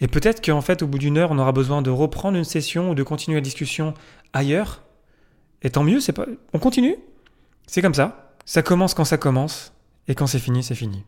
Et 0.00 0.08
peut-être 0.08 0.44
qu'en 0.44 0.60
fait, 0.60 0.82
au 0.82 0.86
bout 0.86 0.98
d'une 0.98 1.18
heure, 1.18 1.30
on 1.30 1.38
aura 1.38 1.52
besoin 1.52 1.82
de 1.82 1.90
reprendre 1.90 2.36
une 2.36 2.44
session 2.44 2.90
ou 2.90 2.94
de 2.94 3.02
continuer 3.02 3.36
la 3.36 3.42
discussion 3.42 3.94
ailleurs. 4.32 4.82
Et 5.62 5.70
tant 5.70 5.84
mieux, 5.84 6.00
c'est 6.00 6.12
pas. 6.12 6.26
On 6.52 6.58
continue? 6.58 6.96
C'est 7.66 7.80
comme 7.80 7.94
ça. 7.94 8.32
Ça 8.44 8.62
commence 8.62 8.92
quand 8.92 9.04
ça 9.04 9.16
commence, 9.16 9.72
et 10.08 10.14
quand 10.14 10.26
c'est 10.26 10.38
fini, 10.38 10.62
c'est 10.62 10.74
fini. 10.74 11.04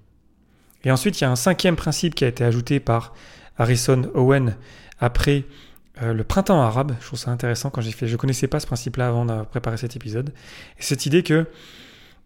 Et 0.85 0.91
ensuite, 0.91 1.21
il 1.21 1.25
y 1.25 1.27
a 1.27 1.31
un 1.31 1.37
cinquième 1.37 1.77
principe 1.77 2.15
qui 2.15 2.25
a 2.25 2.29
été 2.29 2.45
ajouté 2.45 2.81
par 2.81 3.13
Harrison 3.59 4.11
Owen 4.15 4.57
après 5.01 5.45
euh, 6.03 6.15
le 6.15 6.25
printemps 6.25 6.61
arabe. 6.63 6.95
Je 7.01 7.07
trouve 7.07 7.19
ça 7.19 7.31
intéressant 7.31 7.71
quand 7.71 7.81
j'ai 7.81 7.93
fait. 7.93 8.07
Je 8.07 8.17
connaissais 8.17 8.47
pas 8.47 8.61
ce 8.61 8.67
principe-là 8.67 9.09
avant 9.09 9.25
de 9.27 9.43
préparer 9.45 9.77
cet 9.77 9.97
épisode. 9.97 10.33
Et 10.79 10.83
cette 10.83 11.05
idée 11.07 11.23
que 11.23 11.47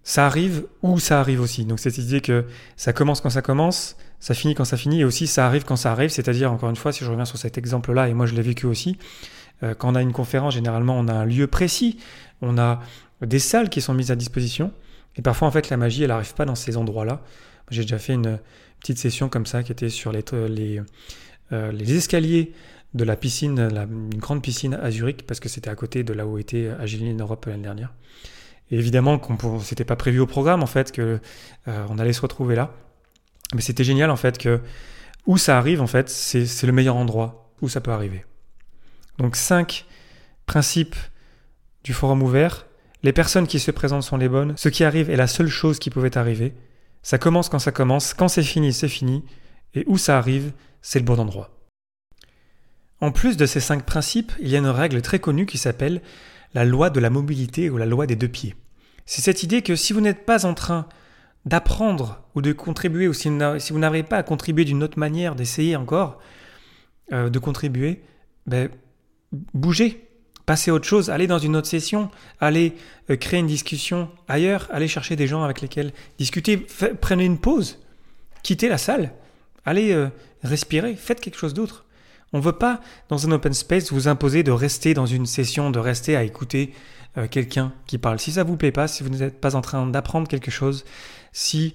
ça 0.02 0.26
arrive 0.26 0.66
ou 0.82 0.98
ça 0.98 1.20
arrive 1.20 1.40
aussi. 1.40 1.64
Donc 1.64 1.78
cette 1.78 1.98
idée 1.98 2.20
que 2.20 2.44
ça 2.76 2.92
commence 2.92 3.20
quand 3.20 3.30
ça 3.30 3.42
commence, 3.42 3.96
ça 4.20 4.34
finit 4.34 4.55
quand 4.55 4.64
ça 4.64 4.76
finit, 4.76 5.00
et 5.00 5.05
aussi 5.05 5.26
ça 5.26 5.46
arrive 5.46 5.64
quand 5.64 5.76
ça 5.76 5.93
arrive. 5.93 6.11
C'est-à-dire, 6.11 6.52
encore 6.52 6.70
une 6.70 6.76
fois, 6.76 6.93
si 6.93 7.05
je 7.05 7.11
reviens 7.11 7.25
sur 7.25 7.38
cet 7.38 7.58
exemple-là, 7.58 8.08
et 8.08 8.14
moi 8.14 8.26
je 8.26 8.34
l'ai 8.34 8.43
vécu 8.43 8.67
aussi, 8.67 8.99
euh, 9.62 9.75
quand 9.75 9.93
on 9.93 9.94
a 9.94 10.02
une 10.02 10.12
conférence, 10.12 10.55
généralement 10.55 10.99
on 10.99 11.08
a 11.08 11.14
un 11.14 11.25
lieu 11.25 11.46
précis, 11.46 11.99
on 12.43 12.58
a 12.58 12.81
des 13.22 13.38
salles 13.38 13.69
qui 13.69 13.81
sont 13.81 13.94
mises 13.94 14.11
à 14.11 14.17
disposition, 14.17 14.72
et 15.17 15.22
parfois 15.22 15.49
en 15.49 15.50
fait 15.50 15.70
la 15.70 15.76
magie 15.76 16.02
elle 16.02 16.08
n'arrive 16.08 16.34
pas 16.34 16.44
dans 16.44 16.55
ces 16.55 16.76
endroits-là. 16.76 17.22
J'ai 17.70 17.82
déjà 17.82 17.99
fait 17.99 18.14
une 18.14 18.38
petite 18.81 18.99
session 18.99 19.28
comme 19.28 19.46
ça 19.46 19.62
qui 19.62 19.72
était 19.72 19.90
sur 19.90 20.12
les, 20.12 20.25
euh, 21.52 21.78
escaliers 21.78 22.52
de 22.94 23.05
la 23.05 23.17
piscine, 23.17 23.58
une 23.58 24.19
grande 24.19 24.43
piscine 24.43 24.75
à 24.75 24.90
Zurich, 24.90 25.25
parce 25.26 25.38
que 25.38 25.49
c'était 25.49 25.70
à 25.70 25.75
côté 25.76 26.02
de 26.02 26.12
là 26.12 26.26
où 26.26 26.38
était 26.38 26.70
Agiline 26.81 27.20
Europe 27.20 27.46
l'année 27.46 27.62
dernière. 27.62 27.93
Et 28.70 28.77
évidemment, 28.77 29.19
qu'on 29.19 29.60
c'était 29.60 29.84
pas 29.84 29.96
prévu 29.96 30.20
au 30.20 30.27
programme 30.27 30.62
en 30.62 30.67
fait 30.67 30.93
que 30.93 31.20
euh, 31.69 31.86
on 31.89 31.98
allait 31.98 32.12
se 32.12 32.20
retrouver 32.20 32.55
là. 32.56 32.72
Mais 33.54 33.60
c'était 33.60 33.84
génial 33.84 34.10
en 34.10 34.16
fait 34.16 34.38
que 34.38 34.60
où 35.26 35.36
ça 35.36 35.58
arrive 35.58 35.80
en 35.80 35.86
fait, 35.86 36.08
c'est 36.08 36.66
le 36.66 36.72
meilleur 36.72 36.96
endroit 36.96 37.52
où 37.60 37.69
ça 37.69 37.80
peut 37.80 37.92
arriver. 37.92 38.24
Donc 39.19 39.36
cinq 39.36 39.86
principes 40.46 40.96
du 41.84 41.92
forum 41.92 42.22
ouvert. 42.22 42.66
Les 43.02 43.12
personnes 43.12 43.46
qui 43.46 43.60
se 43.60 43.70
présentent 43.70 44.02
sont 44.02 44.16
les 44.16 44.28
bonnes. 44.28 44.54
Ce 44.56 44.69
qui 44.69 44.84
arrive 44.84 45.10
est 45.10 45.16
la 45.16 45.26
seule 45.26 45.48
chose 45.48 45.78
qui 45.78 45.90
pouvait 45.90 46.19
arriver. 46.19 46.54
Ça 47.02 47.19
commence 47.19 47.48
quand 47.48 47.58
ça 47.58 47.72
commence, 47.72 48.12
quand 48.12 48.28
c'est 48.28 48.42
fini, 48.42 48.72
c'est 48.72 48.88
fini, 48.88 49.24
et 49.74 49.84
où 49.86 49.96
ça 49.96 50.19
arrive, 50.19 50.52
c'est 50.82 50.98
le 50.98 51.04
bon 51.04 51.19
endroit. 51.19 51.50
En 53.00 53.12
plus 53.12 53.38
de 53.38 53.46
ces 53.46 53.60
cinq 53.60 53.86
principes, 53.86 54.32
il 54.40 54.48
y 54.48 54.56
a 54.56 54.58
une 54.58 54.66
règle 54.66 55.00
très 55.00 55.19
connue 55.19 55.46
qui 55.46 55.56
s'appelle 55.56 56.02
la 56.52 56.66
loi 56.66 56.90
de 56.90 57.00
la 57.00 57.08
mobilité 57.08 57.70
ou 57.70 57.78
la 57.78 57.86
loi 57.86 58.06
des 58.06 58.16
deux 58.16 58.28
pieds. 58.28 58.54
C'est 59.06 59.22
cette 59.22 59.42
idée 59.42 59.62
que 59.62 59.76
si 59.76 59.94
vous 59.94 60.02
n'êtes 60.02 60.26
pas 60.26 60.44
en 60.44 60.52
train 60.52 60.86
d'apprendre 61.44 62.23
ou 62.35 62.43
de 62.43 62.53
contribuer, 62.53 63.09
ou 63.09 63.13
si 63.13 63.29
vous 63.29 63.79
n'arrivez 63.79 64.06
pas 64.06 64.19
à 64.19 64.23
contribuer 64.23 64.65
d'une 64.65 64.82
autre 64.82 64.99
manière, 64.99 65.35
d'essayer 65.35 65.77
encore 65.77 66.19
euh, 67.13 67.31
de 67.31 67.39
contribuer, 67.39 68.03
ben, 68.47 68.69
bougez, 69.55 70.11
Passez 70.51 70.73
à 70.73 70.75
autre 70.75 70.85
chose, 70.85 71.11
allez 71.11 71.29
dans 71.29 71.39
une 71.39 71.55
autre 71.55 71.69
session, 71.69 72.11
allez 72.41 72.75
euh, 73.09 73.15
créer 73.15 73.39
une 73.39 73.47
discussion 73.47 74.11
ailleurs, 74.27 74.67
allez 74.73 74.89
chercher 74.89 75.15
des 75.15 75.29
gens 75.29 75.44
avec 75.44 75.61
lesquels 75.61 75.93
discuter, 76.19 76.67
prenez 77.01 77.25
une 77.25 77.39
pause, 77.39 77.79
quittez 78.43 78.69
la 78.69 78.77
salle, 78.77 79.13
allez 79.65 79.93
euh, 79.93 80.09
respirer, 80.43 80.97
faites 80.97 81.20
quelque 81.20 81.39
chose 81.39 81.55
d'autre. 81.55 81.85
On 82.32 82.39
ne 82.39 82.43
veut 82.43 82.51
pas, 82.51 82.81
dans 83.09 83.29
un 83.29 83.31
open 83.31 83.53
space, 83.53 83.93
vous 83.93 84.09
imposer 84.09 84.43
de 84.43 84.51
rester 84.51 84.93
dans 84.93 85.06
une 85.06 85.25
session, 85.25 85.70
de 85.70 85.79
rester 85.79 86.17
à 86.17 86.25
écouter 86.25 86.75
euh, 87.17 87.26
quelqu'un 87.29 87.72
qui 87.86 87.98
parle. 87.98 88.19
Si 88.19 88.32
ça 88.32 88.44
vous 88.44 88.56
plaît 88.56 88.72
pas, 88.72 88.88
si 88.88 89.02
vous 89.02 89.10
n'êtes 89.10 89.40
pas 89.40 89.56
en 89.56 89.60
train 89.60 89.86
d'apprendre 89.86 90.29
quelque 90.29 90.50
chose, 90.50 90.84
si 91.32 91.74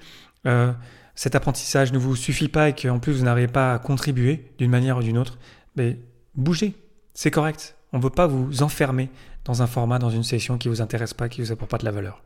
cet 1.15 1.33
apprentissage 1.33 1.91
ne 1.91 1.97
vous 1.97 2.15
suffit 2.15 2.49
pas 2.49 2.69
et 2.69 2.75
qu'en 2.75 2.99
plus 2.99 3.13
vous 3.13 3.23
n'arrivez 3.23 3.47
pas 3.47 3.73
à 3.73 3.79
contribuer 3.79 4.51
d'une 4.59 4.69
manière 4.69 4.97
ou 4.97 5.01
d'une 5.01 5.17
autre, 5.17 5.39
ben, 5.75 5.97
bougez, 6.35 6.75
c'est 7.15 7.31
correct. 7.31 7.75
On 7.93 7.97
ne 7.97 8.03
veut 8.03 8.11
pas 8.11 8.27
vous 8.27 8.61
enfermer 8.61 9.09
dans 9.45 9.61
un 9.61 9.67
format, 9.67 9.99
dans 9.99 10.09
une 10.09 10.23
session 10.23 10.57
qui 10.57 10.67
ne 10.67 10.73
vous 10.73 10.81
intéresse 10.81 11.13
pas, 11.13 11.29
qui 11.29 11.39
ne 11.39 11.45
vous 11.45 11.51
apporte 11.51 11.71
pas 11.71 11.77
de 11.77 11.85
la 11.85 11.91
valeur. 11.91 12.21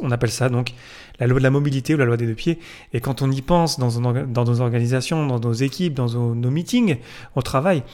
on 0.00 0.10
appelle 0.10 0.30
ça 0.30 0.48
donc 0.48 0.74
la 1.20 1.26
loi 1.26 1.38
de 1.38 1.44
la 1.44 1.50
mobilité 1.50 1.94
ou 1.94 1.96
la 1.96 2.04
loi 2.04 2.16
des 2.16 2.26
deux 2.26 2.34
pieds. 2.34 2.58
Et 2.92 3.00
quand 3.00 3.22
on 3.22 3.30
y 3.30 3.40
pense 3.40 3.78
dans, 3.78 4.00
nos 4.00 4.60
organisations, 4.60 5.26
dans 5.26 5.38
nos 5.38 5.52
équipes, 5.52 5.94
dans 5.94 6.08
nos, 6.34 6.50
meetings, 6.50 6.98
au 7.36 7.42
travail, 7.42 7.84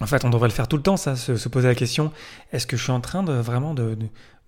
En 0.00 0.06
fait, 0.06 0.24
on 0.24 0.30
devrait 0.30 0.48
le 0.48 0.54
faire 0.54 0.68
tout 0.68 0.76
le 0.76 0.82
temps, 0.82 0.96
ça, 0.96 1.16
se, 1.16 1.48
poser 1.48 1.66
la 1.66 1.74
question 1.74 2.12
est-ce 2.52 2.66
que 2.66 2.76
je 2.76 2.82
suis 2.82 2.92
en 2.92 3.00
train 3.00 3.22
de 3.22 3.32
vraiment 3.32 3.74
de, 3.74 3.96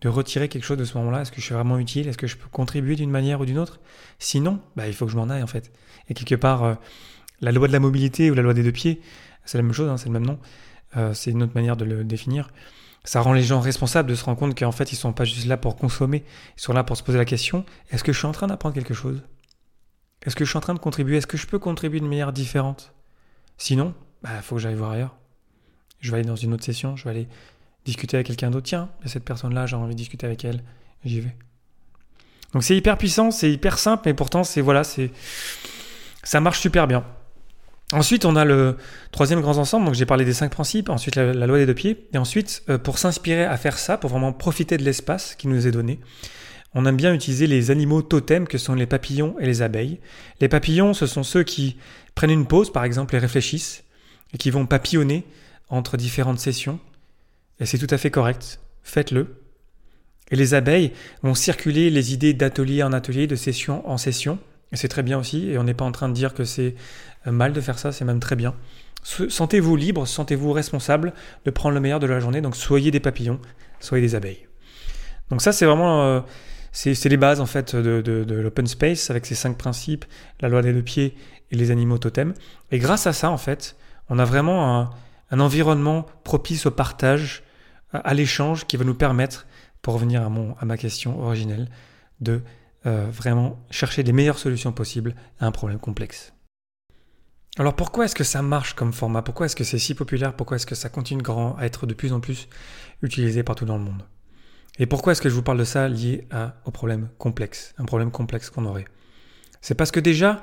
retirer 0.05 0.49
quelque 0.49 0.65
chose 0.65 0.79
de 0.79 0.85
ce 0.85 0.97
moment-là? 0.99 1.23
Est-ce 1.23 1.33
que 1.33 1.41
je 1.41 1.47
suis 1.47 1.55
vraiment 1.55 1.79
utile? 1.79 2.09
Est-ce 2.09 2.19
que 2.19 2.27
je 2.27 2.37
peux 2.37 2.49
contribuer 2.49 2.97
d'une 2.97 3.11
manière 3.11 3.41
ou 3.41 3.47
d'une 3.47 3.59
autre? 3.59 3.81
Sinon, 4.19 4.61
bah, 4.77 4.87
il 4.87 4.95
faut 4.95 5.07
que 5.07 5.13
je 5.13 5.17
m'en 5.17 5.29
aille 5.29 5.43
en 5.43 5.49
fait. 5.49 5.73
Et 6.09 6.15
quelque 6.15 6.37
part, 6.37 6.65
euh, 6.65 6.75
la 7.41 7.53
loi 7.53 7.67
de 7.67 7.73
la 7.73 7.81
mobilité 7.81 8.31
ou 8.31 8.35
la 8.35 8.43
loi 8.43 8.55
des 8.55 8.63
deux 8.63 8.73
pieds, 8.73 9.01
c'est 9.45 9.59
la 9.59 9.63
même 9.63 9.73
chose, 9.73 9.89
hein, 9.91 9.97
c'est 9.97 10.07
le 10.07 10.13
même 10.13 10.27
nom. 10.27 10.39
Euh, 10.97 11.13
c'est 11.15 11.31
une 11.31 11.43
autre 11.43 11.55
manière 11.55 11.77
de 11.77 11.85
le 11.85 12.05
définir. 12.05 12.51
Ça 13.05 13.21
rend 13.21 13.33
les 13.33 13.43
gens 13.43 13.61
responsables 13.61 14.09
de 14.09 14.15
se 14.15 14.25
rendre 14.25 14.39
compte 14.39 14.59
qu'en 14.59 14.73
fait, 14.73 14.93
ils 14.93 14.97
sont 14.97 15.13
pas 15.13 15.25
juste 15.25 15.47
là 15.47 15.57
pour 15.57 15.77
consommer, 15.77 16.25
ils 16.57 16.61
sont 16.61 16.73
là 16.73 16.85
pour 16.85 16.97
se 16.97 17.03
poser 17.03 17.19
la 17.19 17.25
question 17.25 17.65
est-ce 17.91 18.05
que 18.05 18.13
je 18.13 18.19
suis 18.19 18.27
en 18.27 18.33
train 18.33 18.47
d'apprendre 18.47 18.75
quelque 18.75 18.95
chose? 18.95 19.23
Est-ce 20.23 20.37
que 20.37 20.45
je 20.45 20.51
suis 20.51 20.59
en 20.59 20.61
train 20.61 20.75
de 20.75 20.79
contribuer? 20.79 21.17
Est-ce 21.17 21.27
que 21.27 21.39
je 21.39 21.47
peux 21.47 21.59
contribuer 21.59 22.01
d'une 22.01 22.09
manière 22.09 22.33
différente? 22.33 22.93
Sinon, 23.57 23.95
il 24.23 24.29
bah, 24.29 24.43
faut 24.43 24.57
que 24.57 24.61
j'aille 24.61 24.75
voir 24.75 24.91
ailleurs. 24.91 25.17
Je 26.01 26.11
vais 26.11 26.19
aller 26.19 26.27
dans 26.27 26.37
une 26.37 26.55
autre 26.55 26.65
session, 26.65 26.97
je 26.97 27.05
vais 27.05 27.11
aller 27.11 27.29
discuter 27.85 28.17
avec 28.17 28.27
quelqu'un 28.27 28.51
d'autre. 28.51 28.67
Tiens, 28.67 28.89
cette 29.07 29.25
personne-là, 29.25 29.67
j'ai 29.67 29.77
envie 29.77 29.95
de 29.95 29.99
discuter 29.99 30.27
avec 30.27 30.45
elle. 30.45 30.63
J'y 31.05 31.21
vais. 31.21 31.35
Donc 32.53 32.65
c'est 32.65 32.77
hyper 32.77 32.99
puissant, 32.99 33.31
c'est 33.31 33.51
hyper 33.51 33.79
simple, 33.79 34.03
mais 34.07 34.15
pourtant 34.15 34.43
c'est 34.43 34.61
voilà, 34.61 34.83
c'est 34.83 35.11
ça 36.23 36.41
marche 36.41 36.61
super 36.61 36.87
bien. 36.87 37.05
Ensuite, 37.93 38.25
on 38.25 38.37
a 38.37 38.45
le 38.45 38.77
troisième 39.11 39.41
grand 39.41 39.59
ensemble. 39.59 39.87
Donc 39.87 39.95
j'ai 39.95 40.07
parlé 40.07 40.25
des 40.25 40.33
cinq 40.33 40.51
principes. 40.53 40.91
Ensuite, 40.91 41.17
la, 41.17 41.33
loi 41.33 41.59
des 41.59 41.67
deux 41.67 41.75
pieds. 41.75 42.09
Et 42.13 42.19
ensuite, 42.19 42.63
euh, 42.69 42.79
pour 42.79 42.99
s'inspirer 42.99 43.45
à 43.45 43.57
faire 43.57 43.79
ça, 43.79 43.99
pour 43.99 44.11
vraiment 44.11 44.33
profiter 44.33 44.77
de 44.77 44.85
l'espace 44.85 45.35
qui 45.35 45.49
nous 45.49 45.67
est 45.67 45.73
donné, 45.73 45.99
on 46.75 46.87
aime 46.87 46.97
bien 46.97 47.13
utiliser 47.13 47.49
les 47.49 47.73
animaux 47.73 48.03
totems 48.03 48.47
que 48.47 48.59
sont 48.59 48.75
les 48.75 48.87
papillons 48.87 49.35
et 49.41 49.47
les 49.47 49.63
abeilles. 49.63 49.99
Les 50.41 50.49
papillons, 50.49 50.95
ce 50.95 51.07
sont 51.07 51.25
ceux 51.25 51.43
qui 51.43 51.79
prennent 52.15 52.31
une 52.31 52.47
pause, 52.47 52.73
par 52.73 52.85
exemple, 52.85 53.17
et 53.17 53.19
réfléchissent, 53.19 53.83
et 54.33 54.39
qui 54.39 54.51
vont 54.51 54.67
papillonner 54.67 55.27
entre 55.71 55.97
différentes 55.97 56.39
sessions. 56.39 56.79
Et 57.61 57.67
c'est 57.67 57.79
tout 57.79 57.93
à 57.93 57.99
fait 57.99 58.11
correct. 58.11 58.61
Faites-le. 58.83 59.37
Et 60.31 60.37
les 60.37 60.55
abeilles 60.55 60.93
vont 61.23 61.35
circuler 61.35 61.91
les 61.91 62.13
idées 62.13 62.35
d'atelier 62.35 62.83
en 62.83 62.93
atelier, 62.93 63.27
de 63.27 63.37
session 63.37 63.89
en 63.89 63.97
session. 63.97 64.39
Et 64.73 64.77
c'est 64.77 64.89
très 64.89 65.03
bien 65.03 65.19
aussi. 65.19 65.51
Et 65.51 65.59
on 65.59 65.65
n'est 65.65 65.75
pas 65.75 65.85
en 65.85 65.93
train 65.93 66.09
de 66.09 66.15
dire 66.15 66.35
que 66.35 66.45
c'est 66.45 66.75
euh, 67.27 67.33
mal 67.33 67.53
de 67.53 67.61
faire 67.61 67.79
ça, 67.79 67.93
c'est 67.93 68.05
même 68.05 68.21
très 68.21 68.37
bien. 68.37 68.55
Sentez-vous 69.03 69.77
libre, 69.77 70.07
sentez-vous 70.07 70.53
responsable 70.53 71.15
de 71.47 71.51
prendre 71.51 71.75
le 71.75 71.81
meilleur 71.81 72.01
de 72.01 72.07
la 72.07 72.21
journée. 72.21 72.43
Donc 72.43 72.55
soyez 72.55 72.91
des 72.91 73.01
papillons, 73.01 73.41
soyez 73.81 74.03
des 74.03 74.15
abeilles. 74.15 74.47
Donc 75.31 75.43
ça, 75.43 75.53
c'est 75.53 75.67
vraiment... 75.67 76.03
Euh, 76.03 76.21
c'est 76.73 77.09
les 77.09 77.17
bases 77.17 77.41
en 77.41 77.47
fait 77.47 77.75
de, 77.75 78.01
de 78.01 78.35
l'open 78.37 78.65
space 78.69 79.11
avec 79.11 79.27
ces 79.27 79.35
cinq 79.35 79.59
principes, 79.59 80.05
la 80.41 80.49
loi 80.49 80.63
des 80.63 80.73
deux 80.73 80.83
pieds 80.83 81.17
et 81.51 81.57
les 81.57 81.73
animaux 81.73 81.99
totems. 81.99 82.33
Et 82.71 82.79
grâce 82.79 83.09
à 83.09 83.13
ça, 83.13 83.29
en 83.29 83.39
fait, 83.39 83.75
on 84.09 84.21
a 84.21 84.25
vraiment 84.25 84.79
un, 84.79 84.91
un 85.31 85.41
environnement 85.41 86.07
propice 86.25 86.67
au 86.67 86.71
partage, 86.71 87.43
à 87.93 88.15
l'échange, 88.15 88.67
qui 88.67 88.77
va 88.77 88.85
nous 88.85 88.95
permettre, 88.95 89.47
pour 89.83 89.95
revenir 89.95 90.23
à, 90.23 90.65
ma 90.65 90.77
question 90.77 91.21
originelle, 91.21 91.69
de 92.21 92.43
euh, 92.87 93.09
vraiment 93.11 93.65
chercher 93.71 94.03
les 94.03 94.13
meilleures 94.13 94.39
solutions 94.39 94.73
possibles 94.73 95.15
à 95.39 95.47
un 95.47 95.53
problème 95.53 95.79
complexe. 95.79 96.33
Alors 97.59 97.75
pourquoi 97.75 98.05
est-ce 98.05 98.15
que 98.15 98.25
ça 98.25 98.43
marche 98.43 98.75
comme 98.75 98.93
format? 98.93 99.23
Pourquoi 99.23 99.47
est-ce 99.47 99.57
que 99.57 99.65
c'est 99.65 99.79
si 99.79 99.95
populaire? 99.95 100.35
Pourquoi 100.35 100.57
est-ce 100.57 100.67
que 100.67 100.75
ça 100.75 100.89
continue 100.89 101.23
grand 101.23 101.57
à 101.57 101.65
être 101.65 101.87
de 101.87 101.95
plus 101.95 102.13
en 102.13 102.21
plus 102.21 102.49
utilisé 103.03 103.43
partout 103.43 103.65
dans 103.65 103.77
le 103.77 103.85
monde? 103.85 104.05
Et 104.79 104.87
pourquoi 104.87 105.13
est-ce 105.13 105.21
que 105.21 105.29
je 105.29 105.35
vous 105.35 105.43
parle 105.43 105.59
de 105.59 105.65
ça 105.65 105.89
lié 105.89 106.27
à, 106.31 106.55
au 106.65 106.71
problème 106.71 107.09
complexe, 107.19 107.75
un 107.77 107.85
problème 107.85 108.11
complexe 108.11 108.51
qu'on 108.51 108.65
aurait. 108.65 108.87
C'est 109.61 109.75
parce 109.75 109.91
que 109.91 110.01
déjà, 110.01 110.43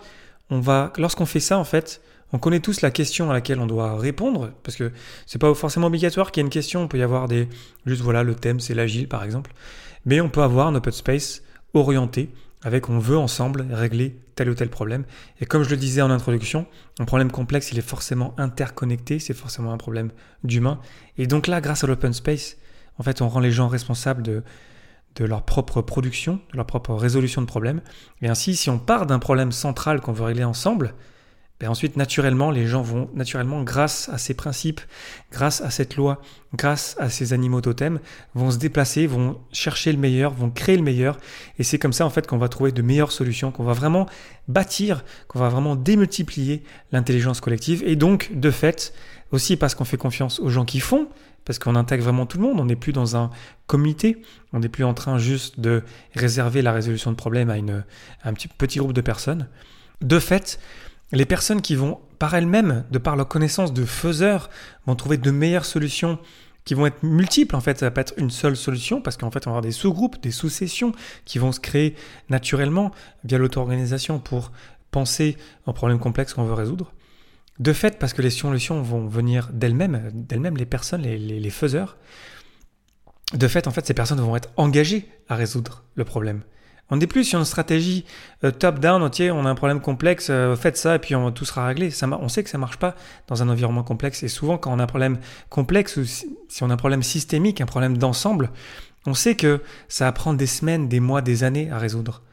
lorsqu'on 0.51 1.25
fait 1.25 1.39
ça 1.39 1.57
en 1.57 1.63
fait, 1.63 2.01
on 2.33 2.39
connaît 2.39 2.59
tous 2.59 2.81
la 2.81 2.91
question 2.91 3.29
à 3.29 3.33
laquelle 3.33 3.59
on 3.59 3.67
doit 3.67 3.97
répondre, 3.97 4.51
parce 4.63 4.75
que 4.75 4.91
c'est 5.25 5.39
pas 5.39 5.53
forcément 5.53 5.87
obligatoire 5.87 6.31
qu'il 6.31 6.41
y 6.41 6.43
ait 6.43 6.47
une 6.47 6.51
question, 6.51 6.81
on 6.81 6.87
peut 6.87 6.97
y 6.97 7.03
avoir 7.03 7.27
des... 7.27 7.47
Juste 7.85 8.01
voilà, 8.01 8.23
le 8.23 8.35
thème 8.35 8.59
c'est 8.59 8.73
l'agile 8.73 9.07
par 9.07 9.23
exemple, 9.23 9.53
mais 10.05 10.21
on 10.21 10.29
peut 10.29 10.43
avoir 10.43 10.67
un 10.67 10.75
open 10.75 10.93
space 10.93 11.41
orienté 11.73 12.31
avec 12.63 12.89
on 12.89 12.99
veut 12.99 13.17
ensemble 13.17 13.65
régler 13.71 14.19
tel 14.35 14.49
ou 14.49 14.55
tel 14.55 14.69
problème. 14.69 15.05
Et 15.39 15.45
comme 15.45 15.63
je 15.63 15.69
le 15.69 15.77
disais 15.77 16.01
en 16.01 16.09
introduction, 16.09 16.65
un 16.99 17.05
problème 17.05 17.31
complexe, 17.31 17.71
il 17.71 17.77
est 17.77 17.87
forcément 17.87 18.33
interconnecté, 18.37 19.19
c'est 19.19 19.33
forcément 19.33 19.71
un 19.71 19.77
problème 19.77 20.11
d'humain. 20.43 20.79
Et 21.17 21.27
donc 21.27 21.47
là, 21.47 21.61
grâce 21.61 21.83
à 21.83 21.87
l'open 21.87 22.13
space, 22.13 22.57
en 22.97 23.03
fait, 23.03 23.21
on 23.21 23.29
rend 23.29 23.39
les 23.39 23.51
gens 23.51 23.67
responsables 23.67 24.23
de, 24.23 24.43
de 25.15 25.25
leur 25.25 25.43
propre 25.43 25.81
production, 25.81 26.39
de 26.51 26.57
leur 26.57 26.65
propre 26.65 26.93
résolution 26.93 27.41
de 27.41 27.47
problèmes. 27.47 27.81
Et 28.21 28.27
ainsi, 28.27 28.55
si 28.55 28.69
on 28.69 28.79
part 28.79 29.05
d'un 29.05 29.19
problème 29.19 29.51
central 29.51 30.01
qu'on 30.01 30.13
veut 30.13 30.25
régler 30.25 30.43
ensemble, 30.43 30.93
ben 31.59 31.69
ensuite, 31.69 31.97
naturellement, 31.97 32.51
les 32.51 32.67
gens 32.67 32.83
vont, 32.83 33.09
naturellement, 33.15 33.63
grâce 33.63 34.09
à 34.09 34.19
ces 34.19 34.35
principes, 34.35 34.79
grâce 35.31 35.61
à 35.61 35.71
cette 35.71 35.95
loi, 35.95 36.21
grâce 36.53 36.95
à 36.99 37.09
ces 37.09 37.33
animaux 37.33 37.61
totems, 37.61 37.99
vont 38.35 38.51
se 38.51 38.57
déplacer, 38.57 39.07
vont 39.07 39.39
chercher 39.51 39.91
le 39.91 39.97
meilleur, 39.97 40.33
vont 40.33 40.51
créer 40.51 40.77
le 40.77 40.83
meilleur. 40.83 41.17
Et 41.57 41.63
c'est 41.63 41.79
comme 41.79 41.93
ça, 41.93 42.05
en 42.05 42.11
fait, 42.11 42.27
qu'on 42.27 42.37
va 42.37 42.47
trouver 42.47 42.71
de 42.71 42.83
meilleures 42.83 43.11
solutions, 43.11 43.51
qu'on 43.51 43.63
va 43.63 43.73
vraiment 43.73 44.05
bâtir, 44.47 45.03
qu'on 45.27 45.39
va 45.39 45.49
vraiment 45.49 45.75
démultiplier 45.75 46.63
l'intelligence 46.91 47.41
collective. 47.41 47.83
Et 47.87 47.95
donc, 47.95 48.29
de 48.33 48.51
fait, 48.51 48.93
aussi 49.31 49.57
parce 49.57 49.73
qu'on 49.73 49.85
fait 49.85 49.97
confiance 49.97 50.39
aux 50.39 50.49
gens 50.49 50.65
qui 50.65 50.79
font, 50.79 51.07
parce 51.43 51.57
qu'on 51.57 51.75
intègre 51.75 52.03
vraiment 52.03 52.27
tout 52.27 52.37
le 52.37 52.43
monde, 52.43 52.59
on 52.59 52.65
n'est 52.65 52.75
plus 52.75 52.93
dans 52.93 53.15
un 53.15 53.31
comité, 53.65 54.21
on 54.53 54.59
n'est 54.59 54.69
plus 54.69 54.83
en 54.83 54.93
train 54.93 55.17
juste 55.17 55.59
de 55.59 55.81
réserver 56.13 56.61
la 56.61 56.71
résolution 56.71 57.09
de 57.09 57.15
problèmes 57.15 57.49
à, 57.49 57.57
une, 57.57 57.83
un 58.23 58.33
petit, 58.33 58.47
petit 58.47 58.77
groupe 58.77 58.93
de 58.93 59.01
personnes. 59.01 59.47
De 60.01 60.19
fait, 60.19 60.59
les 61.11 61.25
personnes 61.25 61.61
qui 61.61 61.75
vont, 61.75 61.99
par 62.19 62.35
elles-mêmes, 62.35 62.85
de 62.91 62.97
par 62.97 63.15
leur 63.15 63.27
connaissance 63.27 63.73
de 63.73 63.85
faiseurs, 63.85 64.49
vont 64.85 64.95
trouver 64.95 65.17
de 65.17 65.31
meilleures 65.31 65.65
solutions 65.65 66.19
qui 66.65 66.73
vont 66.73 66.85
être 66.85 67.01
multiples. 67.01 67.55
En 67.55 67.61
fait, 67.61 67.79
ça 67.79 67.85
va 67.85 67.91
pas 67.91 68.01
être 68.01 68.13
une 68.17 68.29
seule 68.29 68.57
solution 68.57 69.01
parce 69.01 69.15
qu'en 69.15 69.31
fait, 69.31 69.47
on 69.47 69.51
va 69.51 69.57
avoir 69.57 69.61
des 69.61 69.71
sous-groupes, 69.71 70.21
des 70.21 70.31
sous-sessions 70.31 70.91
qui 71.23 71.39
vont 71.39 71.53
se 71.53 71.61
créer 71.61 71.95
naturellement 72.29 72.91
via 73.23 73.37
l'auto-organisation 73.37 74.19
pour 74.19 74.51
penser 74.91 75.37
aux 75.65 75.73
problèmes 75.73 75.99
complexes 75.99 76.33
qu'on 76.33 76.43
veut 76.43 76.53
résoudre. 76.53 76.93
De 77.59 77.71
fait, 77.71 77.97
parce 77.97 78.13
que 78.13 78.21
les 78.21 78.29
solutions 78.29 78.81
vont 78.81 79.07
venir 79.07 79.49
d'elles-mêmes, 79.53 80.11
d'elles-mêmes 80.13 80.57
les 80.57 80.65
personnes, 80.65 81.01
les, 81.01 81.17
les 81.17 81.49
faiseurs. 81.49 81.97
De 83.33 83.47
fait, 83.47 83.67
en 83.67 83.71
fait, 83.71 83.85
ces 83.87 83.93
personnes 83.93 84.19
vont 84.19 84.35
être 84.35 84.49
engagées 84.57 85.09
à 85.29 85.35
résoudre 85.35 85.83
le 85.95 86.03
problème. 86.03 86.43
On 86.89 86.97
n'est 86.97 87.07
plus 87.07 87.25
sur 87.25 87.39
une 87.39 87.45
stratégie 87.45 88.05
euh, 88.43 88.51
top-down, 88.51 89.03
entier, 89.03 89.29
on 89.31 89.45
a 89.45 89.49
un 89.49 89.55
problème 89.55 89.81
complexe, 89.81 90.27
euh, 90.29 90.55
faites 90.55 90.77
ça 90.77 90.95
et 90.95 90.99
puis 90.99 91.15
tout 91.35 91.45
sera 91.45 91.67
réglé. 91.67 91.89
On 92.03 92.29
sait 92.29 92.43
que 92.43 92.49
ça 92.49 92.57
marche 92.57 92.77
pas 92.77 92.95
dans 93.27 93.43
un 93.43 93.49
environnement 93.49 93.83
complexe. 93.83 94.23
Et 94.23 94.27
souvent, 94.27 94.57
quand 94.57 94.73
on 94.73 94.79
a 94.79 94.83
un 94.83 94.87
problème 94.87 95.19
complexe 95.49 95.97
ou 95.97 96.05
si, 96.05 96.27
on 96.61 96.69
a 96.69 96.73
un 96.73 96.77
problème 96.77 97.03
systémique, 97.03 97.59
un 97.61 97.65
problème 97.65 97.97
d'ensemble, 97.97 98.51
on 99.05 99.13
sait 99.13 99.35
que 99.35 99.61
ça 99.87 100.05
va 100.05 100.11
prendre 100.11 100.37
des 100.37 100.47
semaines, 100.47 100.87
des 100.87 100.99
mois, 100.99 101.21
des 101.21 101.43
années 101.43 101.69
à 101.71 101.77
résoudre. 101.77 102.23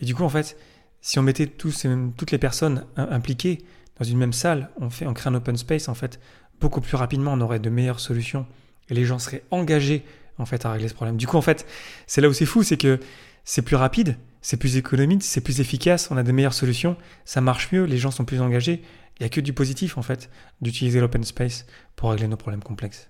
Et 0.00 0.04
du 0.04 0.14
coup, 0.14 0.24
en 0.24 0.28
fait, 0.28 0.56
si 1.00 1.18
on 1.18 1.22
mettait 1.22 1.46
tous, 1.46 1.86
toutes 2.16 2.30
les 2.30 2.38
personnes 2.38 2.84
impliquées 2.96 3.58
dans 3.98 4.04
une 4.04 4.18
même 4.18 4.32
salle, 4.32 4.70
on, 4.80 4.90
fait, 4.90 5.06
on 5.06 5.14
crée 5.14 5.30
un 5.30 5.34
open 5.34 5.56
space, 5.56 5.88
en 5.88 5.94
fait, 5.94 6.20
beaucoup 6.60 6.80
plus 6.80 6.96
rapidement, 6.96 7.32
on 7.32 7.40
aurait 7.40 7.58
de 7.58 7.70
meilleures 7.70 8.00
solutions 8.00 8.46
et 8.90 8.94
les 8.94 9.04
gens 9.04 9.18
seraient 9.18 9.42
engagés 9.50 10.04
en 10.38 10.46
fait 10.46 10.64
à 10.64 10.72
régler 10.72 10.88
ce 10.88 10.94
problème. 10.94 11.16
Du 11.16 11.26
coup, 11.26 11.36
en 11.36 11.42
fait, 11.42 11.66
c'est 12.06 12.20
là 12.20 12.28
où 12.28 12.32
c'est 12.32 12.46
fou, 12.46 12.62
c'est 12.62 12.76
que 12.76 13.00
c'est 13.48 13.62
plus 13.62 13.76
rapide, 13.76 14.18
c'est 14.42 14.58
plus 14.58 14.76
économique, 14.76 15.22
c'est 15.22 15.40
plus 15.40 15.62
efficace, 15.62 16.10
on 16.10 16.18
a 16.18 16.22
des 16.22 16.32
meilleures 16.32 16.52
solutions, 16.52 16.98
ça 17.24 17.40
marche 17.40 17.72
mieux, 17.72 17.84
les 17.84 17.96
gens 17.96 18.10
sont 18.10 18.26
plus 18.26 18.42
engagés. 18.42 18.82
Il 19.16 19.22
n'y 19.22 19.24
a 19.26 19.30
que 19.30 19.40
du 19.40 19.54
positif 19.54 19.96
en 19.96 20.02
fait 20.02 20.28
d'utiliser 20.60 21.00
l'open 21.00 21.24
space 21.24 21.64
pour 21.96 22.10
régler 22.10 22.28
nos 22.28 22.36
problèmes 22.36 22.62
complexes. 22.62 23.08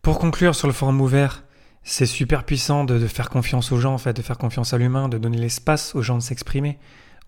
Pour 0.00 0.20
conclure 0.20 0.54
sur 0.54 0.68
le 0.68 0.72
forum 0.72 1.00
ouvert, 1.00 1.42
c'est 1.82 2.06
super 2.06 2.44
puissant 2.44 2.84
de, 2.84 3.04
faire 3.08 3.28
confiance 3.28 3.72
aux 3.72 3.78
gens, 3.78 3.94
en 3.94 3.98
fait, 3.98 4.12
de 4.12 4.22
faire 4.22 4.38
confiance 4.38 4.72
à 4.72 4.78
l'humain, 4.78 5.08
de 5.08 5.18
donner 5.18 5.38
l'espace 5.38 5.96
aux 5.96 6.02
gens 6.02 6.18
de 6.18 6.22
s'exprimer. 6.22 6.78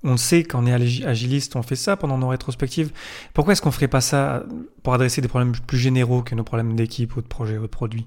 On 0.05 0.17
sait 0.17 0.45
qu'en 0.45 0.67
est 0.67 1.05
agiliste, 1.05 1.57
on 1.57 1.62
fait 1.62 1.75
ça 1.75 1.97
pendant 1.97 2.17
nos 2.17 2.28
rétrospectives. 2.28 2.93
Pourquoi 3.35 3.55
est-ce 3.55 3.61
qu'on 3.61 3.71
ne 3.71 3.75
ferait 3.75 3.88
pas 3.88 4.00
ça 4.00 4.45
pour 4.85 4.95
adresser 4.95 5.21
des 5.21 5.26
problèmes 5.26 5.50
plus 5.67 5.78
généraux 5.78 6.23
que 6.23 6.37
nos 6.37 6.45
problèmes 6.45 6.76
d'équipe 6.76 7.17
ou 7.17 7.23
de 7.23 7.26
projet 7.26 7.59
ou 7.59 7.62
de 7.62 7.67
produit? 7.67 8.07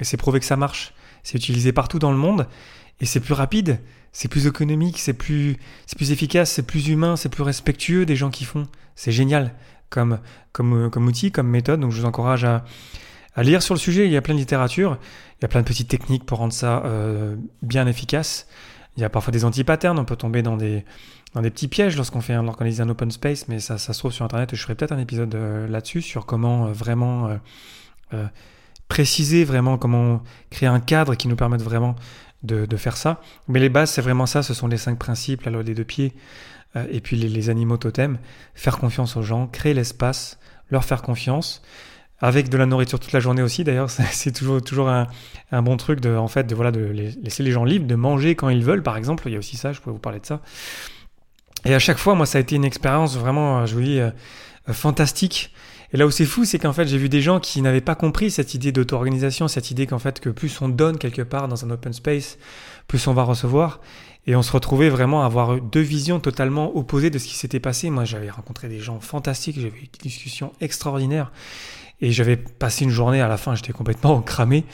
Et 0.00 0.04
c'est 0.04 0.16
prouvé 0.16 0.40
que 0.40 0.46
ça 0.46 0.56
marche. 0.56 0.94
C'est 1.22 1.36
utilisé 1.36 1.72
partout 1.72 1.98
dans 1.98 2.10
le 2.10 2.16
monde 2.16 2.48
et 3.00 3.06
c'est 3.06 3.20
plus 3.20 3.34
rapide, 3.34 3.80
c'est 4.12 4.28
plus 4.28 4.46
économique, 4.46 4.98
c'est 4.98 5.12
plus, 5.12 5.56
c'est 5.86 5.96
plus 5.96 6.10
efficace, 6.10 6.50
c'est 6.50 6.66
plus 6.66 6.88
humain, 6.88 7.16
c'est 7.16 7.28
plus 7.28 7.42
respectueux 7.42 8.06
des 8.06 8.16
gens 8.16 8.30
qui 8.30 8.44
font. 8.44 8.66
C'est 8.96 9.12
génial 9.12 9.54
comme, 9.90 10.18
comme, 10.52 10.90
comme 10.90 11.06
outil, 11.06 11.30
comme 11.30 11.48
méthode. 11.48 11.80
Donc 11.80 11.92
je 11.92 12.00
vous 12.00 12.06
encourage 12.06 12.44
à, 12.44 12.64
à 13.34 13.42
lire 13.42 13.62
sur 13.62 13.74
le 13.74 13.78
sujet. 13.78 14.06
Il 14.06 14.12
y 14.12 14.16
a 14.16 14.22
plein 14.22 14.34
de 14.34 14.40
littérature, 14.40 14.98
il 15.38 15.42
y 15.42 15.44
a 15.44 15.48
plein 15.48 15.60
de 15.60 15.66
petites 15.66 15.88
techniques 15.88 16.24
pour 16.24 16.38
rendre 16.38 16.52
ça 16.52 16.82
euh, 16.84 17.36
bien 17.62 17.86
efficace. 17.86 18.48
Il 18.96 19.02
y 19.02 19.04
a 19.04 19.08
parfois 19.08 19.30
des 19.30 19.44
anti-patterns, 19.44 19.96
on 19.98 20.04
peut 20.04 20.16
tomber 20.16 20.42
dans 20.42 20.56
des, 20.56 20.84
dans 21.34 21.42
des 21.42 21.50
petits 21.50 21.68
pièges 21.68 21.96
lorsqu'on 21.96 22.20
fait 22.20 22.36
organise 22.36 22.80
un 22.80 22.88
open 22.88 23.12
space, 23.12 23.46
mais 23.46 23.60
ça, 23.60 23.78
ça 23.78 23.92
se 23.92 24.00
trouve 24.00 24.10
sur 24.10 24.24
Internet. 24.24 24.50
Je 24.52 24.60
ferai 24.60 24.74
peut-être 24.74 24.90
un 24.90 24.98
épisode 24.98 25.32
euh, 25.36 25.68
là-dessus, 25.68 26.02
sur 26.02 26.26
comment 26.26 26.66
euh, 26.66 26.72
vraiment 26.72 27.38
préciser, 28.88 29.44
vraiment 29.44 29.76
comment 29.78 30.22
créer 30.50 30.68
un 30.68 30.80
cadre 30.80 31.14
qui 31.14 31.28
nous 31.28 31.36
permette 31.36 31.62
vraiment 31.62 31.94
de, 32.42 32.76
faire 32.76 32.96
ça. 32.96 33.20
Mais 33.48 33.60
les 33.60 33.68
bases, 33.68 33.90
c'est 33.90 34.02
vraiment 34.02 34.26
ça, 34.26 34.42
ce 34.42 34.54
sont 34.54 34.68
les 34.68 34.76
cinq 34.76 34.98
principes, 34.98 35.42
la 35.42 35.50
loi 35.50 35.62
des 35.62 35.74
deux 35.74 35.84
pieds, 35.84 36.12
euh, 36.76 36.86
et 36.90 37.00
puis 37.00 37.16
les, 37.16 37.50
animaux 37.50 37.76
totems, 37.76 38.18
faire 38.54 38.78
confiance 38.78 39.16
aux 39.16 39.22
gens, 39.22 39.46
créer 39.46 39.74
l'espace, 39.74 40.38
leur 40.70 40.84
faire 40.84 41.02
confiance, 41.02 41.62
avec 42.20 42.48
de 42.48 42.56
la 42.56 42.66
nourriture 42.66 43.00
toute 43.00 43.12
la 43.12 43.20
journée 43.20 43.42
aussi. 43.42 43.64
D'ailleurs, 43.64 43.90
c'est 43.90 44.32
toujours, 44.32 44.62
toujours 44.62 44.88
un, 44.88 45.06
bon 45.62 45.76
truc 45.76 46.00
de, 46.00 46.14
en 46.14 46.28
fait, 46.28 46.44
de, 46.44 46.54
voilà, 46.54 46.70
de 46.70 46.80
laisser 47.22 47.42
les 47.42 47.52
gens 47.52 47.64
libres, 47.64 47.86
de 47.86 47.94
manger 47.94 48.34
quand 48.34 48.48
ils 48.48 48.64
veulent, 48.64 48.82
par 48.82 48.96
exemple. 48.96 49.28
Il 49.28 49.32
y 49.32 49.36
a 49.36 49.38
aussi 49.38 49.56
ça, 49.56 49.72
je 49.72 49.80
pourrais 49.80 49.94
vous 49.94 49.98
parler 49.98 50.20
de 50.20 50.26
ça. 50.26 50.40
Et 51.64 51.74
à 51.74 51.80
chaque 51.80 51.98
fois, 51.98 52.14
moi, 52.14 52.26
ça 52.26 52.38
a 52.38 52.40
été 52.40 52.54
une 52.54 52.64
expérience 52.64 53.16
vraiment, 53.16 53.66
je 53.66 53.74
vous 53.74 53.82
dis, 53.82 53.98
euh, 53.98 54.10
fantastique. 54.72 55.52
Et 55.92 55.96
là 55.96 56.06
où 56.06 56.10
c'est 56.10 56.26
fou, 56.26 56.44
c'est 56.44 56.58
qu'en 56.58 56.72
fait, 56.72 56.86
j'ai 56.86 56.98
vu 56.98 57.08
des 57.08 57.22
gens 57.22 57.40
qui 57.40 57.62
n'avaient 57.62 57.80
pas 57.80 57.94
compris 57.94 58.30
cette 58.30 58.54
idée 58.54 58.72
d'auto-organisation, 58.72 59.48
cette 59.48 59.70
idée 59.70 59.86
qu'en 59.86 59.98
fait, 59.98 60.20
que 60.20 60.28
plus 60.28 60.60
on 60.60 60.68
donne 60.68 60.98
quelque 60.98 61.22
part 61.22 61.48
dans 61.48 61.64
un 61.64 61.70
open 61.70 61.92
space, 61.92 62.38
plus 62.86 63.06
on 63.06 63.14
va 63.14 63.22
recevoir. 63.22 63.80
Et 64.26 64.36
on 64.36 64.42
se 64.42 64.52
retrouvait 64.52 64.90
vraiment 64.90 65.22
à 65.22 65.26
avoir 65.26 65.58
deux 65.58 65.80
visions 65.80 66.20
totalement 66.20 66.76
opposées 66.76 67.08
de 67.08 67.18
ce 67.18 67.26
qui 67.26 67.34
s'était 67.34 67.60
passé. 67.60 67.88
Moi, 67.88 68.04
j'avais 68.04 68.28
rencontré 68.28 68.68
des 68.68 68.80
gens 68.80 69.00
fantastiques, 69.00 69.56
j'avais 69.56 69.78
eu 69.78 69.88
des 69.90 69.98
discussions 70.02 70.52
extraordinaires. 70.60 71.32
Et 72.02 72.12
j'avais 72.12 72.36
passé 72.36 72.84
une 72.84 72.90
journée 72.90 73.22
à 73.22 73.28
la 73.28 73.38
fin, 73.38 73.54
j'étais 73.54 73.72
complètement 73.72 74.20
cramé. 74.22 74.64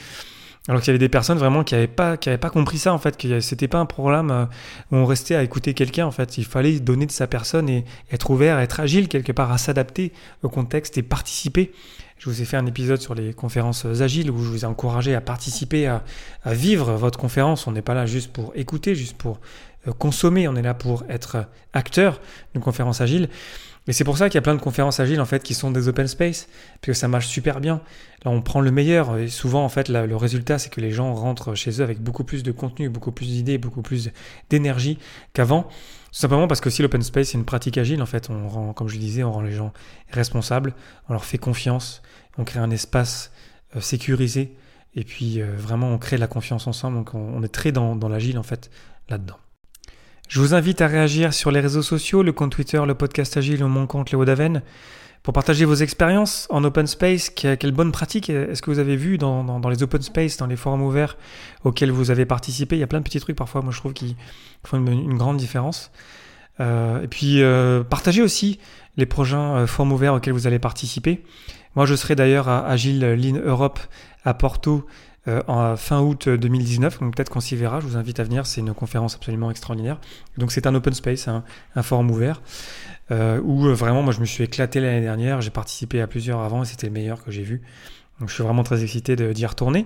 Alors 0.67 0.81
qu'il 0.81 0.87
y 0.87 0.91
avait 0.91 0.99
des 0.99 1.09
personnes 1.09 1.37
vraiment 1.37 1.63
qui 1.63 1.75
n'avaient 1.75 1.87
pas, 1.87 2.17
qui 2.17 2.35
pas 2.37 2.49
compris 2.49 2.79
ça 2.79 2.91
en 2.91 2.97
fait, 2.97 3.17
que 3.17 3.39
c'était 3.39 3.67
pas 3.67 3.77
un 3.77 3.85
programme 3.85 4.31
euh, 4.31 4.45
où 4.91 4.95
on 4.95 5.05
restait 5.05 5.35
à 5.35 5.43
écouter 5.43 5.75
quelqu'un 5.75 6.07
en 6.07 6.11
fait. 6.11 6.39
Il 6.39 6.45
fallait 6.45 6.79
donner 6.79 7.05
de 7.05 7.11
sa 7.11 7.27
personne 7.27 7.69
et 7.69 7.85
être 8.11 8.31
ouvert, 8.31 8.57
être 8.59 8.79
agile 8.79 9.07
quelque 9.07 9.31
part, 9.31 9.51
à 9.51 9.59
s'adapter 9.59 10.11
au 10.41 10.49
contexte 10.49 10.97
et 10.97 11.03
participer. 11.03 11.71
Je 12.17 12.29
vous 12.29 12.41
ai 12.41 12.45
fait 12.45 12.57
un 12.57 12.65
épisode 12.65 12.99
sur 12.99 13.13
les 13.13 13.33
conférences 13.33 13.85
agiles 13.85 14.31
où 14.31 14.43
je 14.43 14.49
vous 14.49 14.63
ai 14.63 14.67
encouragé 14.67 15.13
à 15.13 15.21
participer, 15.21 15.85
à, 15.85 16.03
à 16.43 16.53
vivre 16.53 16.93
votre 16.93 17.19
conférence. 17.19 17.67
On 17.67 17.71
n'est 17.71 17.83
pas 17.83 17.93
là 17.93 18.07
juste 18.07 18.33
pour 18.33 18.51
écouter, 18.55 18.95
juste 18.95 19.17
pour 19.17 19.39
euh, 19.87 19.91
consommer. 19.91 20.47
On 20.47 20.55
est 20.55 20.63
là 20.63 20.73
pour 20.73 21.03
être 21.09 21.45
acteur 21.73 22.19
d'une 22.53 22.63
conférence 22.63 23.01
agile. 23.01 23.29
Et 23.87 23.93
c'est 23.93 24.03
pour 24.03 24.17
ça 24.17 24.29
qu'il 24.29 24.35
y 24.35 24.39
a 24.39 24.41
plein 24.41 24.55
de 24.55 24.61
conférences 24.61 24.99
agiles 24.99 25.21
en 25.21 25.25
fait 25.25 25.43
qui 25.43 25.53
sont 25.53 25.69
des 25.69 25.87
open 25.87 26.07
space, 26.07 26.47
parce 26.81 26.85
que 26.87 26.93
ça 26.93 27.07
marche 27.07 27.27
super 27.27 27.59
bien. 27.59 27.81
Là, 28.23 28.31
on 28.31 28.41
prend 28.41 28.61
le 28.61 28.71
meilleur 28.71 29.17
et 29.17 29.27
souvent 29.27 29.63
en 29.63 29.69
fait 29.69 29.89
le 29.89 30.15
résultat 30.15 30.57
c'est 30.57 30.69
que 30.69 30.81
les 30.81 30.91
gens 30.91 31.13
rentrent 31.13 31.53
chez 31.53 31.81
eux 31.81 31.83
avec 31.83 32.01
beaucoup 32.01 32.23
plus 32.23 32.41
de 32.41 32.51
contenu, 32.51 32.89
beaucoup 32.89 33.11
plus 33.11 33.27
d'idées, 33.27 33.57
beaucoup 33.57 33.83
plus 33.83 34.09
d'énergie 34.49 34.97
qu'avant. 35.33 35.63
Tout 35.63 36.21
simplement 36.21 36.47
parce 36.47 36.61
que 36.61 36.69
si 36.69 36.81
l'open 36.81 37.03
space 37.03 37.29
c'est 37.29 37.37
une 37.37 37.45
pratique 37.45 37.77
agile 37.77 38.01
en 38.01 38.07
fait, 38.07 38.29
on 38.29 38.47
rend, 38.47 38.73
comme 38.73 38.87
je 38.87 38.97
disais, 38.97 39.23
on 39.23 39.31
rend 39.31 39.41
les 39.41 39.51
gens 39.51 39.71
responsables, 40.09 40.73
on 41.09 41.13
leur 41.13 41.25
fait 41.25 41.37
confiance, 41.37 42.01
on 42.37 42.43
crée 42.43 42.59
un 42.59 42.71
espace 42.71 43.31
euh, 43.75 43.81
sécurisé 43.81 44.55
et 44.95 45.03
puis 45.03 45.41
euh, 45.41 45.55
vraiment 45.57 45.89
on 45.89 45.99
crée 45.99 46.17
la 46.17 46.27
confiance 46.27 46.65
ensemble. 46.65 46.97
Donc 46.97 47.13
on, 47.13 47.43
est 47.43 47.49
très 47.49 47.71
dans, 47.71 47.95
dans 47.95 48.09
l'agile 48.09 48.39
en 48.39 48.43
fait 48.43 48.71
là-dedans. 49.09 49.37
Je 50.27 50.39
vous 50.39 50.55
invite 50.55 50.81
à 50.81 50.87
réagir 50.87 51.33
sur 51.33 51.51
les 51.51 51.59
réseaux 51.59 51.83
sociaux, 51.83 52.23
le 52.23 52.33
compte 52.33 52.51
Twitter, 52.51 52.81
le 52.85 52.95
podcast 52.95 53.37
Agile 53.37 53.63
ou 53.63 53.67
mon 53.67 53.85
compte 53.85 54.11
Léo 54.11 54.25
Daven, 54.25 54.63
pour 55.21 55.33
partager 55.33 55.65
vos 55.65 55.75
expériences 55.75 56.47
en 56.49 56.63
open 56.63 56.87
space. 56.87 57.29
Quelle 57.29 57.71
bonne 57.71 57.91
pratique 57.91 58.31
est-ce 58.31 58.61
que 58.61 58.71
vous 58.71 58.79
avez 58.79 58.95
vu 58.95 59.19
dans, 59.19 59.61
les 59.69 59.83
open 59.83 60.01
space, 60.01 60.37
dans 60.37 60.47
les 60.47 60.55
forums 60.55 60.81
ouverts 60.81 61.15
auxquels 61.63 61.91
vous 61.91 62.09
avez 62.09 62.25
participé? 62.25 62.75
Il 62.75 62.79
y 62.79 62.83
a 62.83 62.87
plein 62.87 62.99
de 62.99 63.03
petits 63.03 63.19
trucs 63.19 63.35
parfois, 63.35 63.61
moi 63.61 63.71
je 63.71 63.77
trouve, 63.77 63.93
qui 63.93 64.15
font 64.63 64.83
une, 64.83 65.17
grande 65.17 65.37
différence. 65.37 65.91
Euh, 66.59 67.03
et 67.03 67.07
puis 67.07 67.43
euh, 67.43 67.83
partagez 67.83 68.23
aussi 68.23 68.59
les 68.97 69.05
prochains 69.05 69.57
euh, 69.57 69.67
forums 69.67 69.91
ouverts 69.91 70.15
auxquels 70.15 70.33
vous 70.33 70.47
allez 70.47 70.59
participer. 70.59 71.23
Moi 71.75 71.85
je 71.85 71.93
serai 71.93 72.15
d'ailleurs 72.15 72.49
à 72.49 72.65
Agile 72.65 73.01
Lean 73.13 73.39
Europe 73.45 73.79
à 74.23 74.33
Porto 74.33 74.87
euh, 75.27 75.41
en 75.47 75.75
fin 75.75 76.01
août 76.01 76.29
2019. 76.29 76.99
Donc 76.99 77.15
peut-être 77.15 77.29
qu'on 77.29 77.39
s'y 77.39 77.55
verra. 77.55 77.79
Je 77.79 77.87
vous 77.87 77.97
invite 77.97 78.19
à 78.19 78.23
venir. 78.23 78.45
C'est 78.45 78.61
une 78.61 78.73
conférence 78.73 79.15
absolument 79.15 79.49
extraordinaire. 79.49 79.99
Donc 80.37 80.51
c'est 80.51 80.67
un 80.67 80.75
open 80.75 80.93
space, 80.93 81.27
un, 81.27 81.43
forum 81.81 82.11
ouvert. 82.11 82.41
Euh, 83.11 83.39
où 83.43 83.67
euh, 83.67 83.73
vraiment 83.73 84.01
moi 84.01 84.13
je 84.13 84.19
me 84.19 84.25
suis 84.25 84.43
éclaté 84.43 84.79
l'année 84.79 85.01
dernière, 85.01 85.39
j'ai 85.39 85.51
participé 85.51 86.01
à 86.01 86.07
plusieurs 86.07 86.39
avant 86.39 86.63
et 86.63 86.65
c'était 86.65 86.87
le 86.87 86.93
meilleur 86.93 87.23
que 87.23 87.31
j'ai 87.31 87.43
vu. 87.43 87.61
Donc 88.19 88.29
je 88.29 88.33
suis 88.33 88.43
vraiment 88.43 88.63
très 88.63 88.81
excité 88.81 89.15
d'y 89.15 89.45
retourner. 89.45 89.85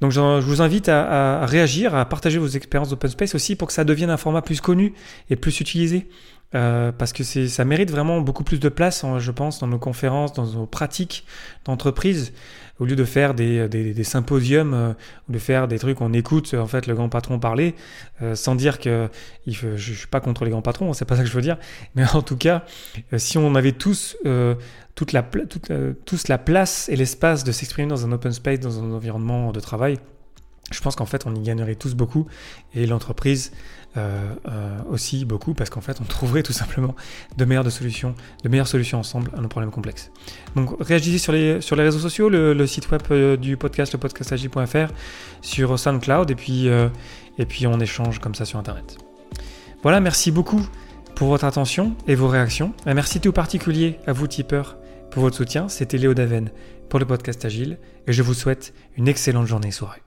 Donc 0.00 0.10
je 0.10 0.20
vous 0.20 0.62
invite 0.62 0.88
à, 0.88 1.46
réagir, 1.46 1.94
à 1.94 2.04
partager 2.06 2.38
vos 2.38 2.48
expériences 2.48 2.90
d'open 2.90 3.10
space 3.10 3.34
aussi 3.34 3.56
pour 3.56 3.68
que 3.68 3.74
ça 3.74 3.84
devienne 3.84 4.10
un 4.10 4.16
format 4.16 4.42
plus 4.42 4.60
connu 4.60 4.94
et 5.30 5.36
plus 5.36 5.60
utilisé. 5.60 6.08
Parce 6.52 7.12
que 7.12 7.22
ça 7.24 7.64
mérite 7.64 7.90
vraiment 7.90 8.20
beaucoup 8.20 8.44
plus 8.44 8.58
de 8.58 8.68
place, 8.68 9.04
je 9.18 9.30
pense, 9.30 9.60
dans 9.60 9.66
nos 9.66 9.78
conférences, 9.78 10.32
dans 10.32 10.46
nos 10.46 10.66
pratiques 10.66 11.24
d'entreprise. 11.64 12.32
Au 12.78 12.84
lieu 12.84 12.94
de 12.94 13.04
faire 13.04 13.34
des, 13.34 13.68
des, 13.68 14.04
symposiums 14.04 14.72
euh, 14.72 14.92
ou 15.28 15.32
de 15.32 15.38
faire 15.38 15.66
des 15.66 15.80
trucs, 15.80 16.00
on 16.00 16.12
écoute 16.12 16.54
en 16.54 16.68
fait 16.68 16.86
le 16.86 16.94
grand 16.94 17.08
patron 17.08 17.40
parler, 17.40 17.74
euh, 18.22 18.36
sans 18.36 18.54
dire 18.54 18.78
que 18.78 19.08
il, 19.46 19.54
je, 19.54 19.76
je 19.76 19.92
suis 19.94 20.06
pas 20.06 20.20
contre 20.20 20.44
les 20.44 20.52
grands 20.52 20.62
patrons, 20.62 20.92
c'est 20.92 21.04
pas 21.04 21.16
ça 21.16 21.22
que 21.22 21.28
je 21.28 21.34
veux 21.34 21.42
dire, 21.42 21.58
mais 21.96 22.04
en 22.14 22.22
tout 22.22 22.36
cas, 22.36 22.64
euh, 23.12 23.18
si 23.18 23.36
on 23.36 23.56
avait 23.56 23.72
tous 23.72 24.16
toute 24.94 25.12
la, 25.12 25.22
toute, 25.22 25.72
tous 26.04 26.28
la 26.28 26.38
place 26.38 26.88
et 26.88 26.94
l'espace 26.94 27.42
de 27.42 27.50
s'exprimer 27.50 27.88
dans 27.88 28.06
un 28.06 28.12
open 28.12 28.32
space, 28.32 28.60
dans 28.60 28.80
un 28.80 28.92
environnement 28.92 29.50
de 29.50 29.60
travail, 29.60 29.98
je 30.70 30.80
pense 30.80 30.96
qu'en 30.96 31.06
fait 31.06 31.26
on 31.26 31.34
y 31.34 31.40
gagnerait 31.40 31.74
tous 31.74 31.94
beaucoup 31.94 32.26
et 32.74 32.86
l'entreprise 32.86 33.52
euh, 33.96 34.34
euh, 34.46 34.78
aussi 34.90 35.24
beaucoup 35.24 35.54
parce 35.54 35.70
qu'en 35.70 35.80
fait 35.80 35.98
on 36.00 36.04
trouverait 36.04 36.42
tout 36.42 36.52
simplement 36.52 36.94
de 37.36 37.44
meilleures 37.44 37.70
solutions, 37.72 38.14
de 38.44 38.48
meilleures 38.48 38.68
solutions 38.68 38.98
ensemble 38.98 39.30
à 39.36 39.40
nos 39.40 39.48
problèmes 39.48 39.70
complexes. 39.70 40.10
Donc 40.56 40.76
réagissez 40.80 41.18
sur 41.18 41.32
les, 41.32 41.60
sur 41.60 41.74
les 41.74 41.84
réseaux 41.84 41.98
sociaux, 41.98 42.28
le, 42.28 42.66
site 42.66 42.90
web 42.90 43.02
euh, 43.10 43.36
du 43.36 43.56
podcast, 43.56 43.92
le 43.92 43.98
podcastagi.fr, 43.98 44.92
sur 45.40 45.78
SoundCloud 45.78 46.30
et 46.30 46.34
puis, 46.34 46.66
et 46.66 47.46
puis 47.46 47.66
on 47.66 47.80
échange 47.80 48.18
comme 48.18 48.34
ça 48.34 48.44
sur 48.44 48.58
Internet. 48.58 48.98
Voilà, 49.82 50.00
merci 50.00 50.30
beaucoup 50.30 50.66
pour 51.14 51.28
votre 51.28 51.44
attention 51.44 51.94
et 52.06 52.14
vos 52.14 52.28
réactions. 52.28 52.74
Merci 52.86 53.20
tout 53.20 53.32
particulier 53.32 53.98
à 54.06 54.12
vous 54.12 54.26
tipeurs 54.26 54.76
pour 55.10 55.22
votre 55.22 55.36
soutien. 55.36 55.68
C'était 55.68 55.98
Léo 55.98 56.14
Daven 56.14 56.50
pour 56.88 56.98
le 56.98 57.06
podcast 57.06 57.44
Agile 57.44 57.78
et 58.06 58.12
je 58.12 58.22
vous 58.22 58.34
souhaite 58.34 58.74
une 58.96 59.08
excellente 59.08 59.46
journée 59.46 59.68
et 59.68 59.72
soirée. 59.72 60.02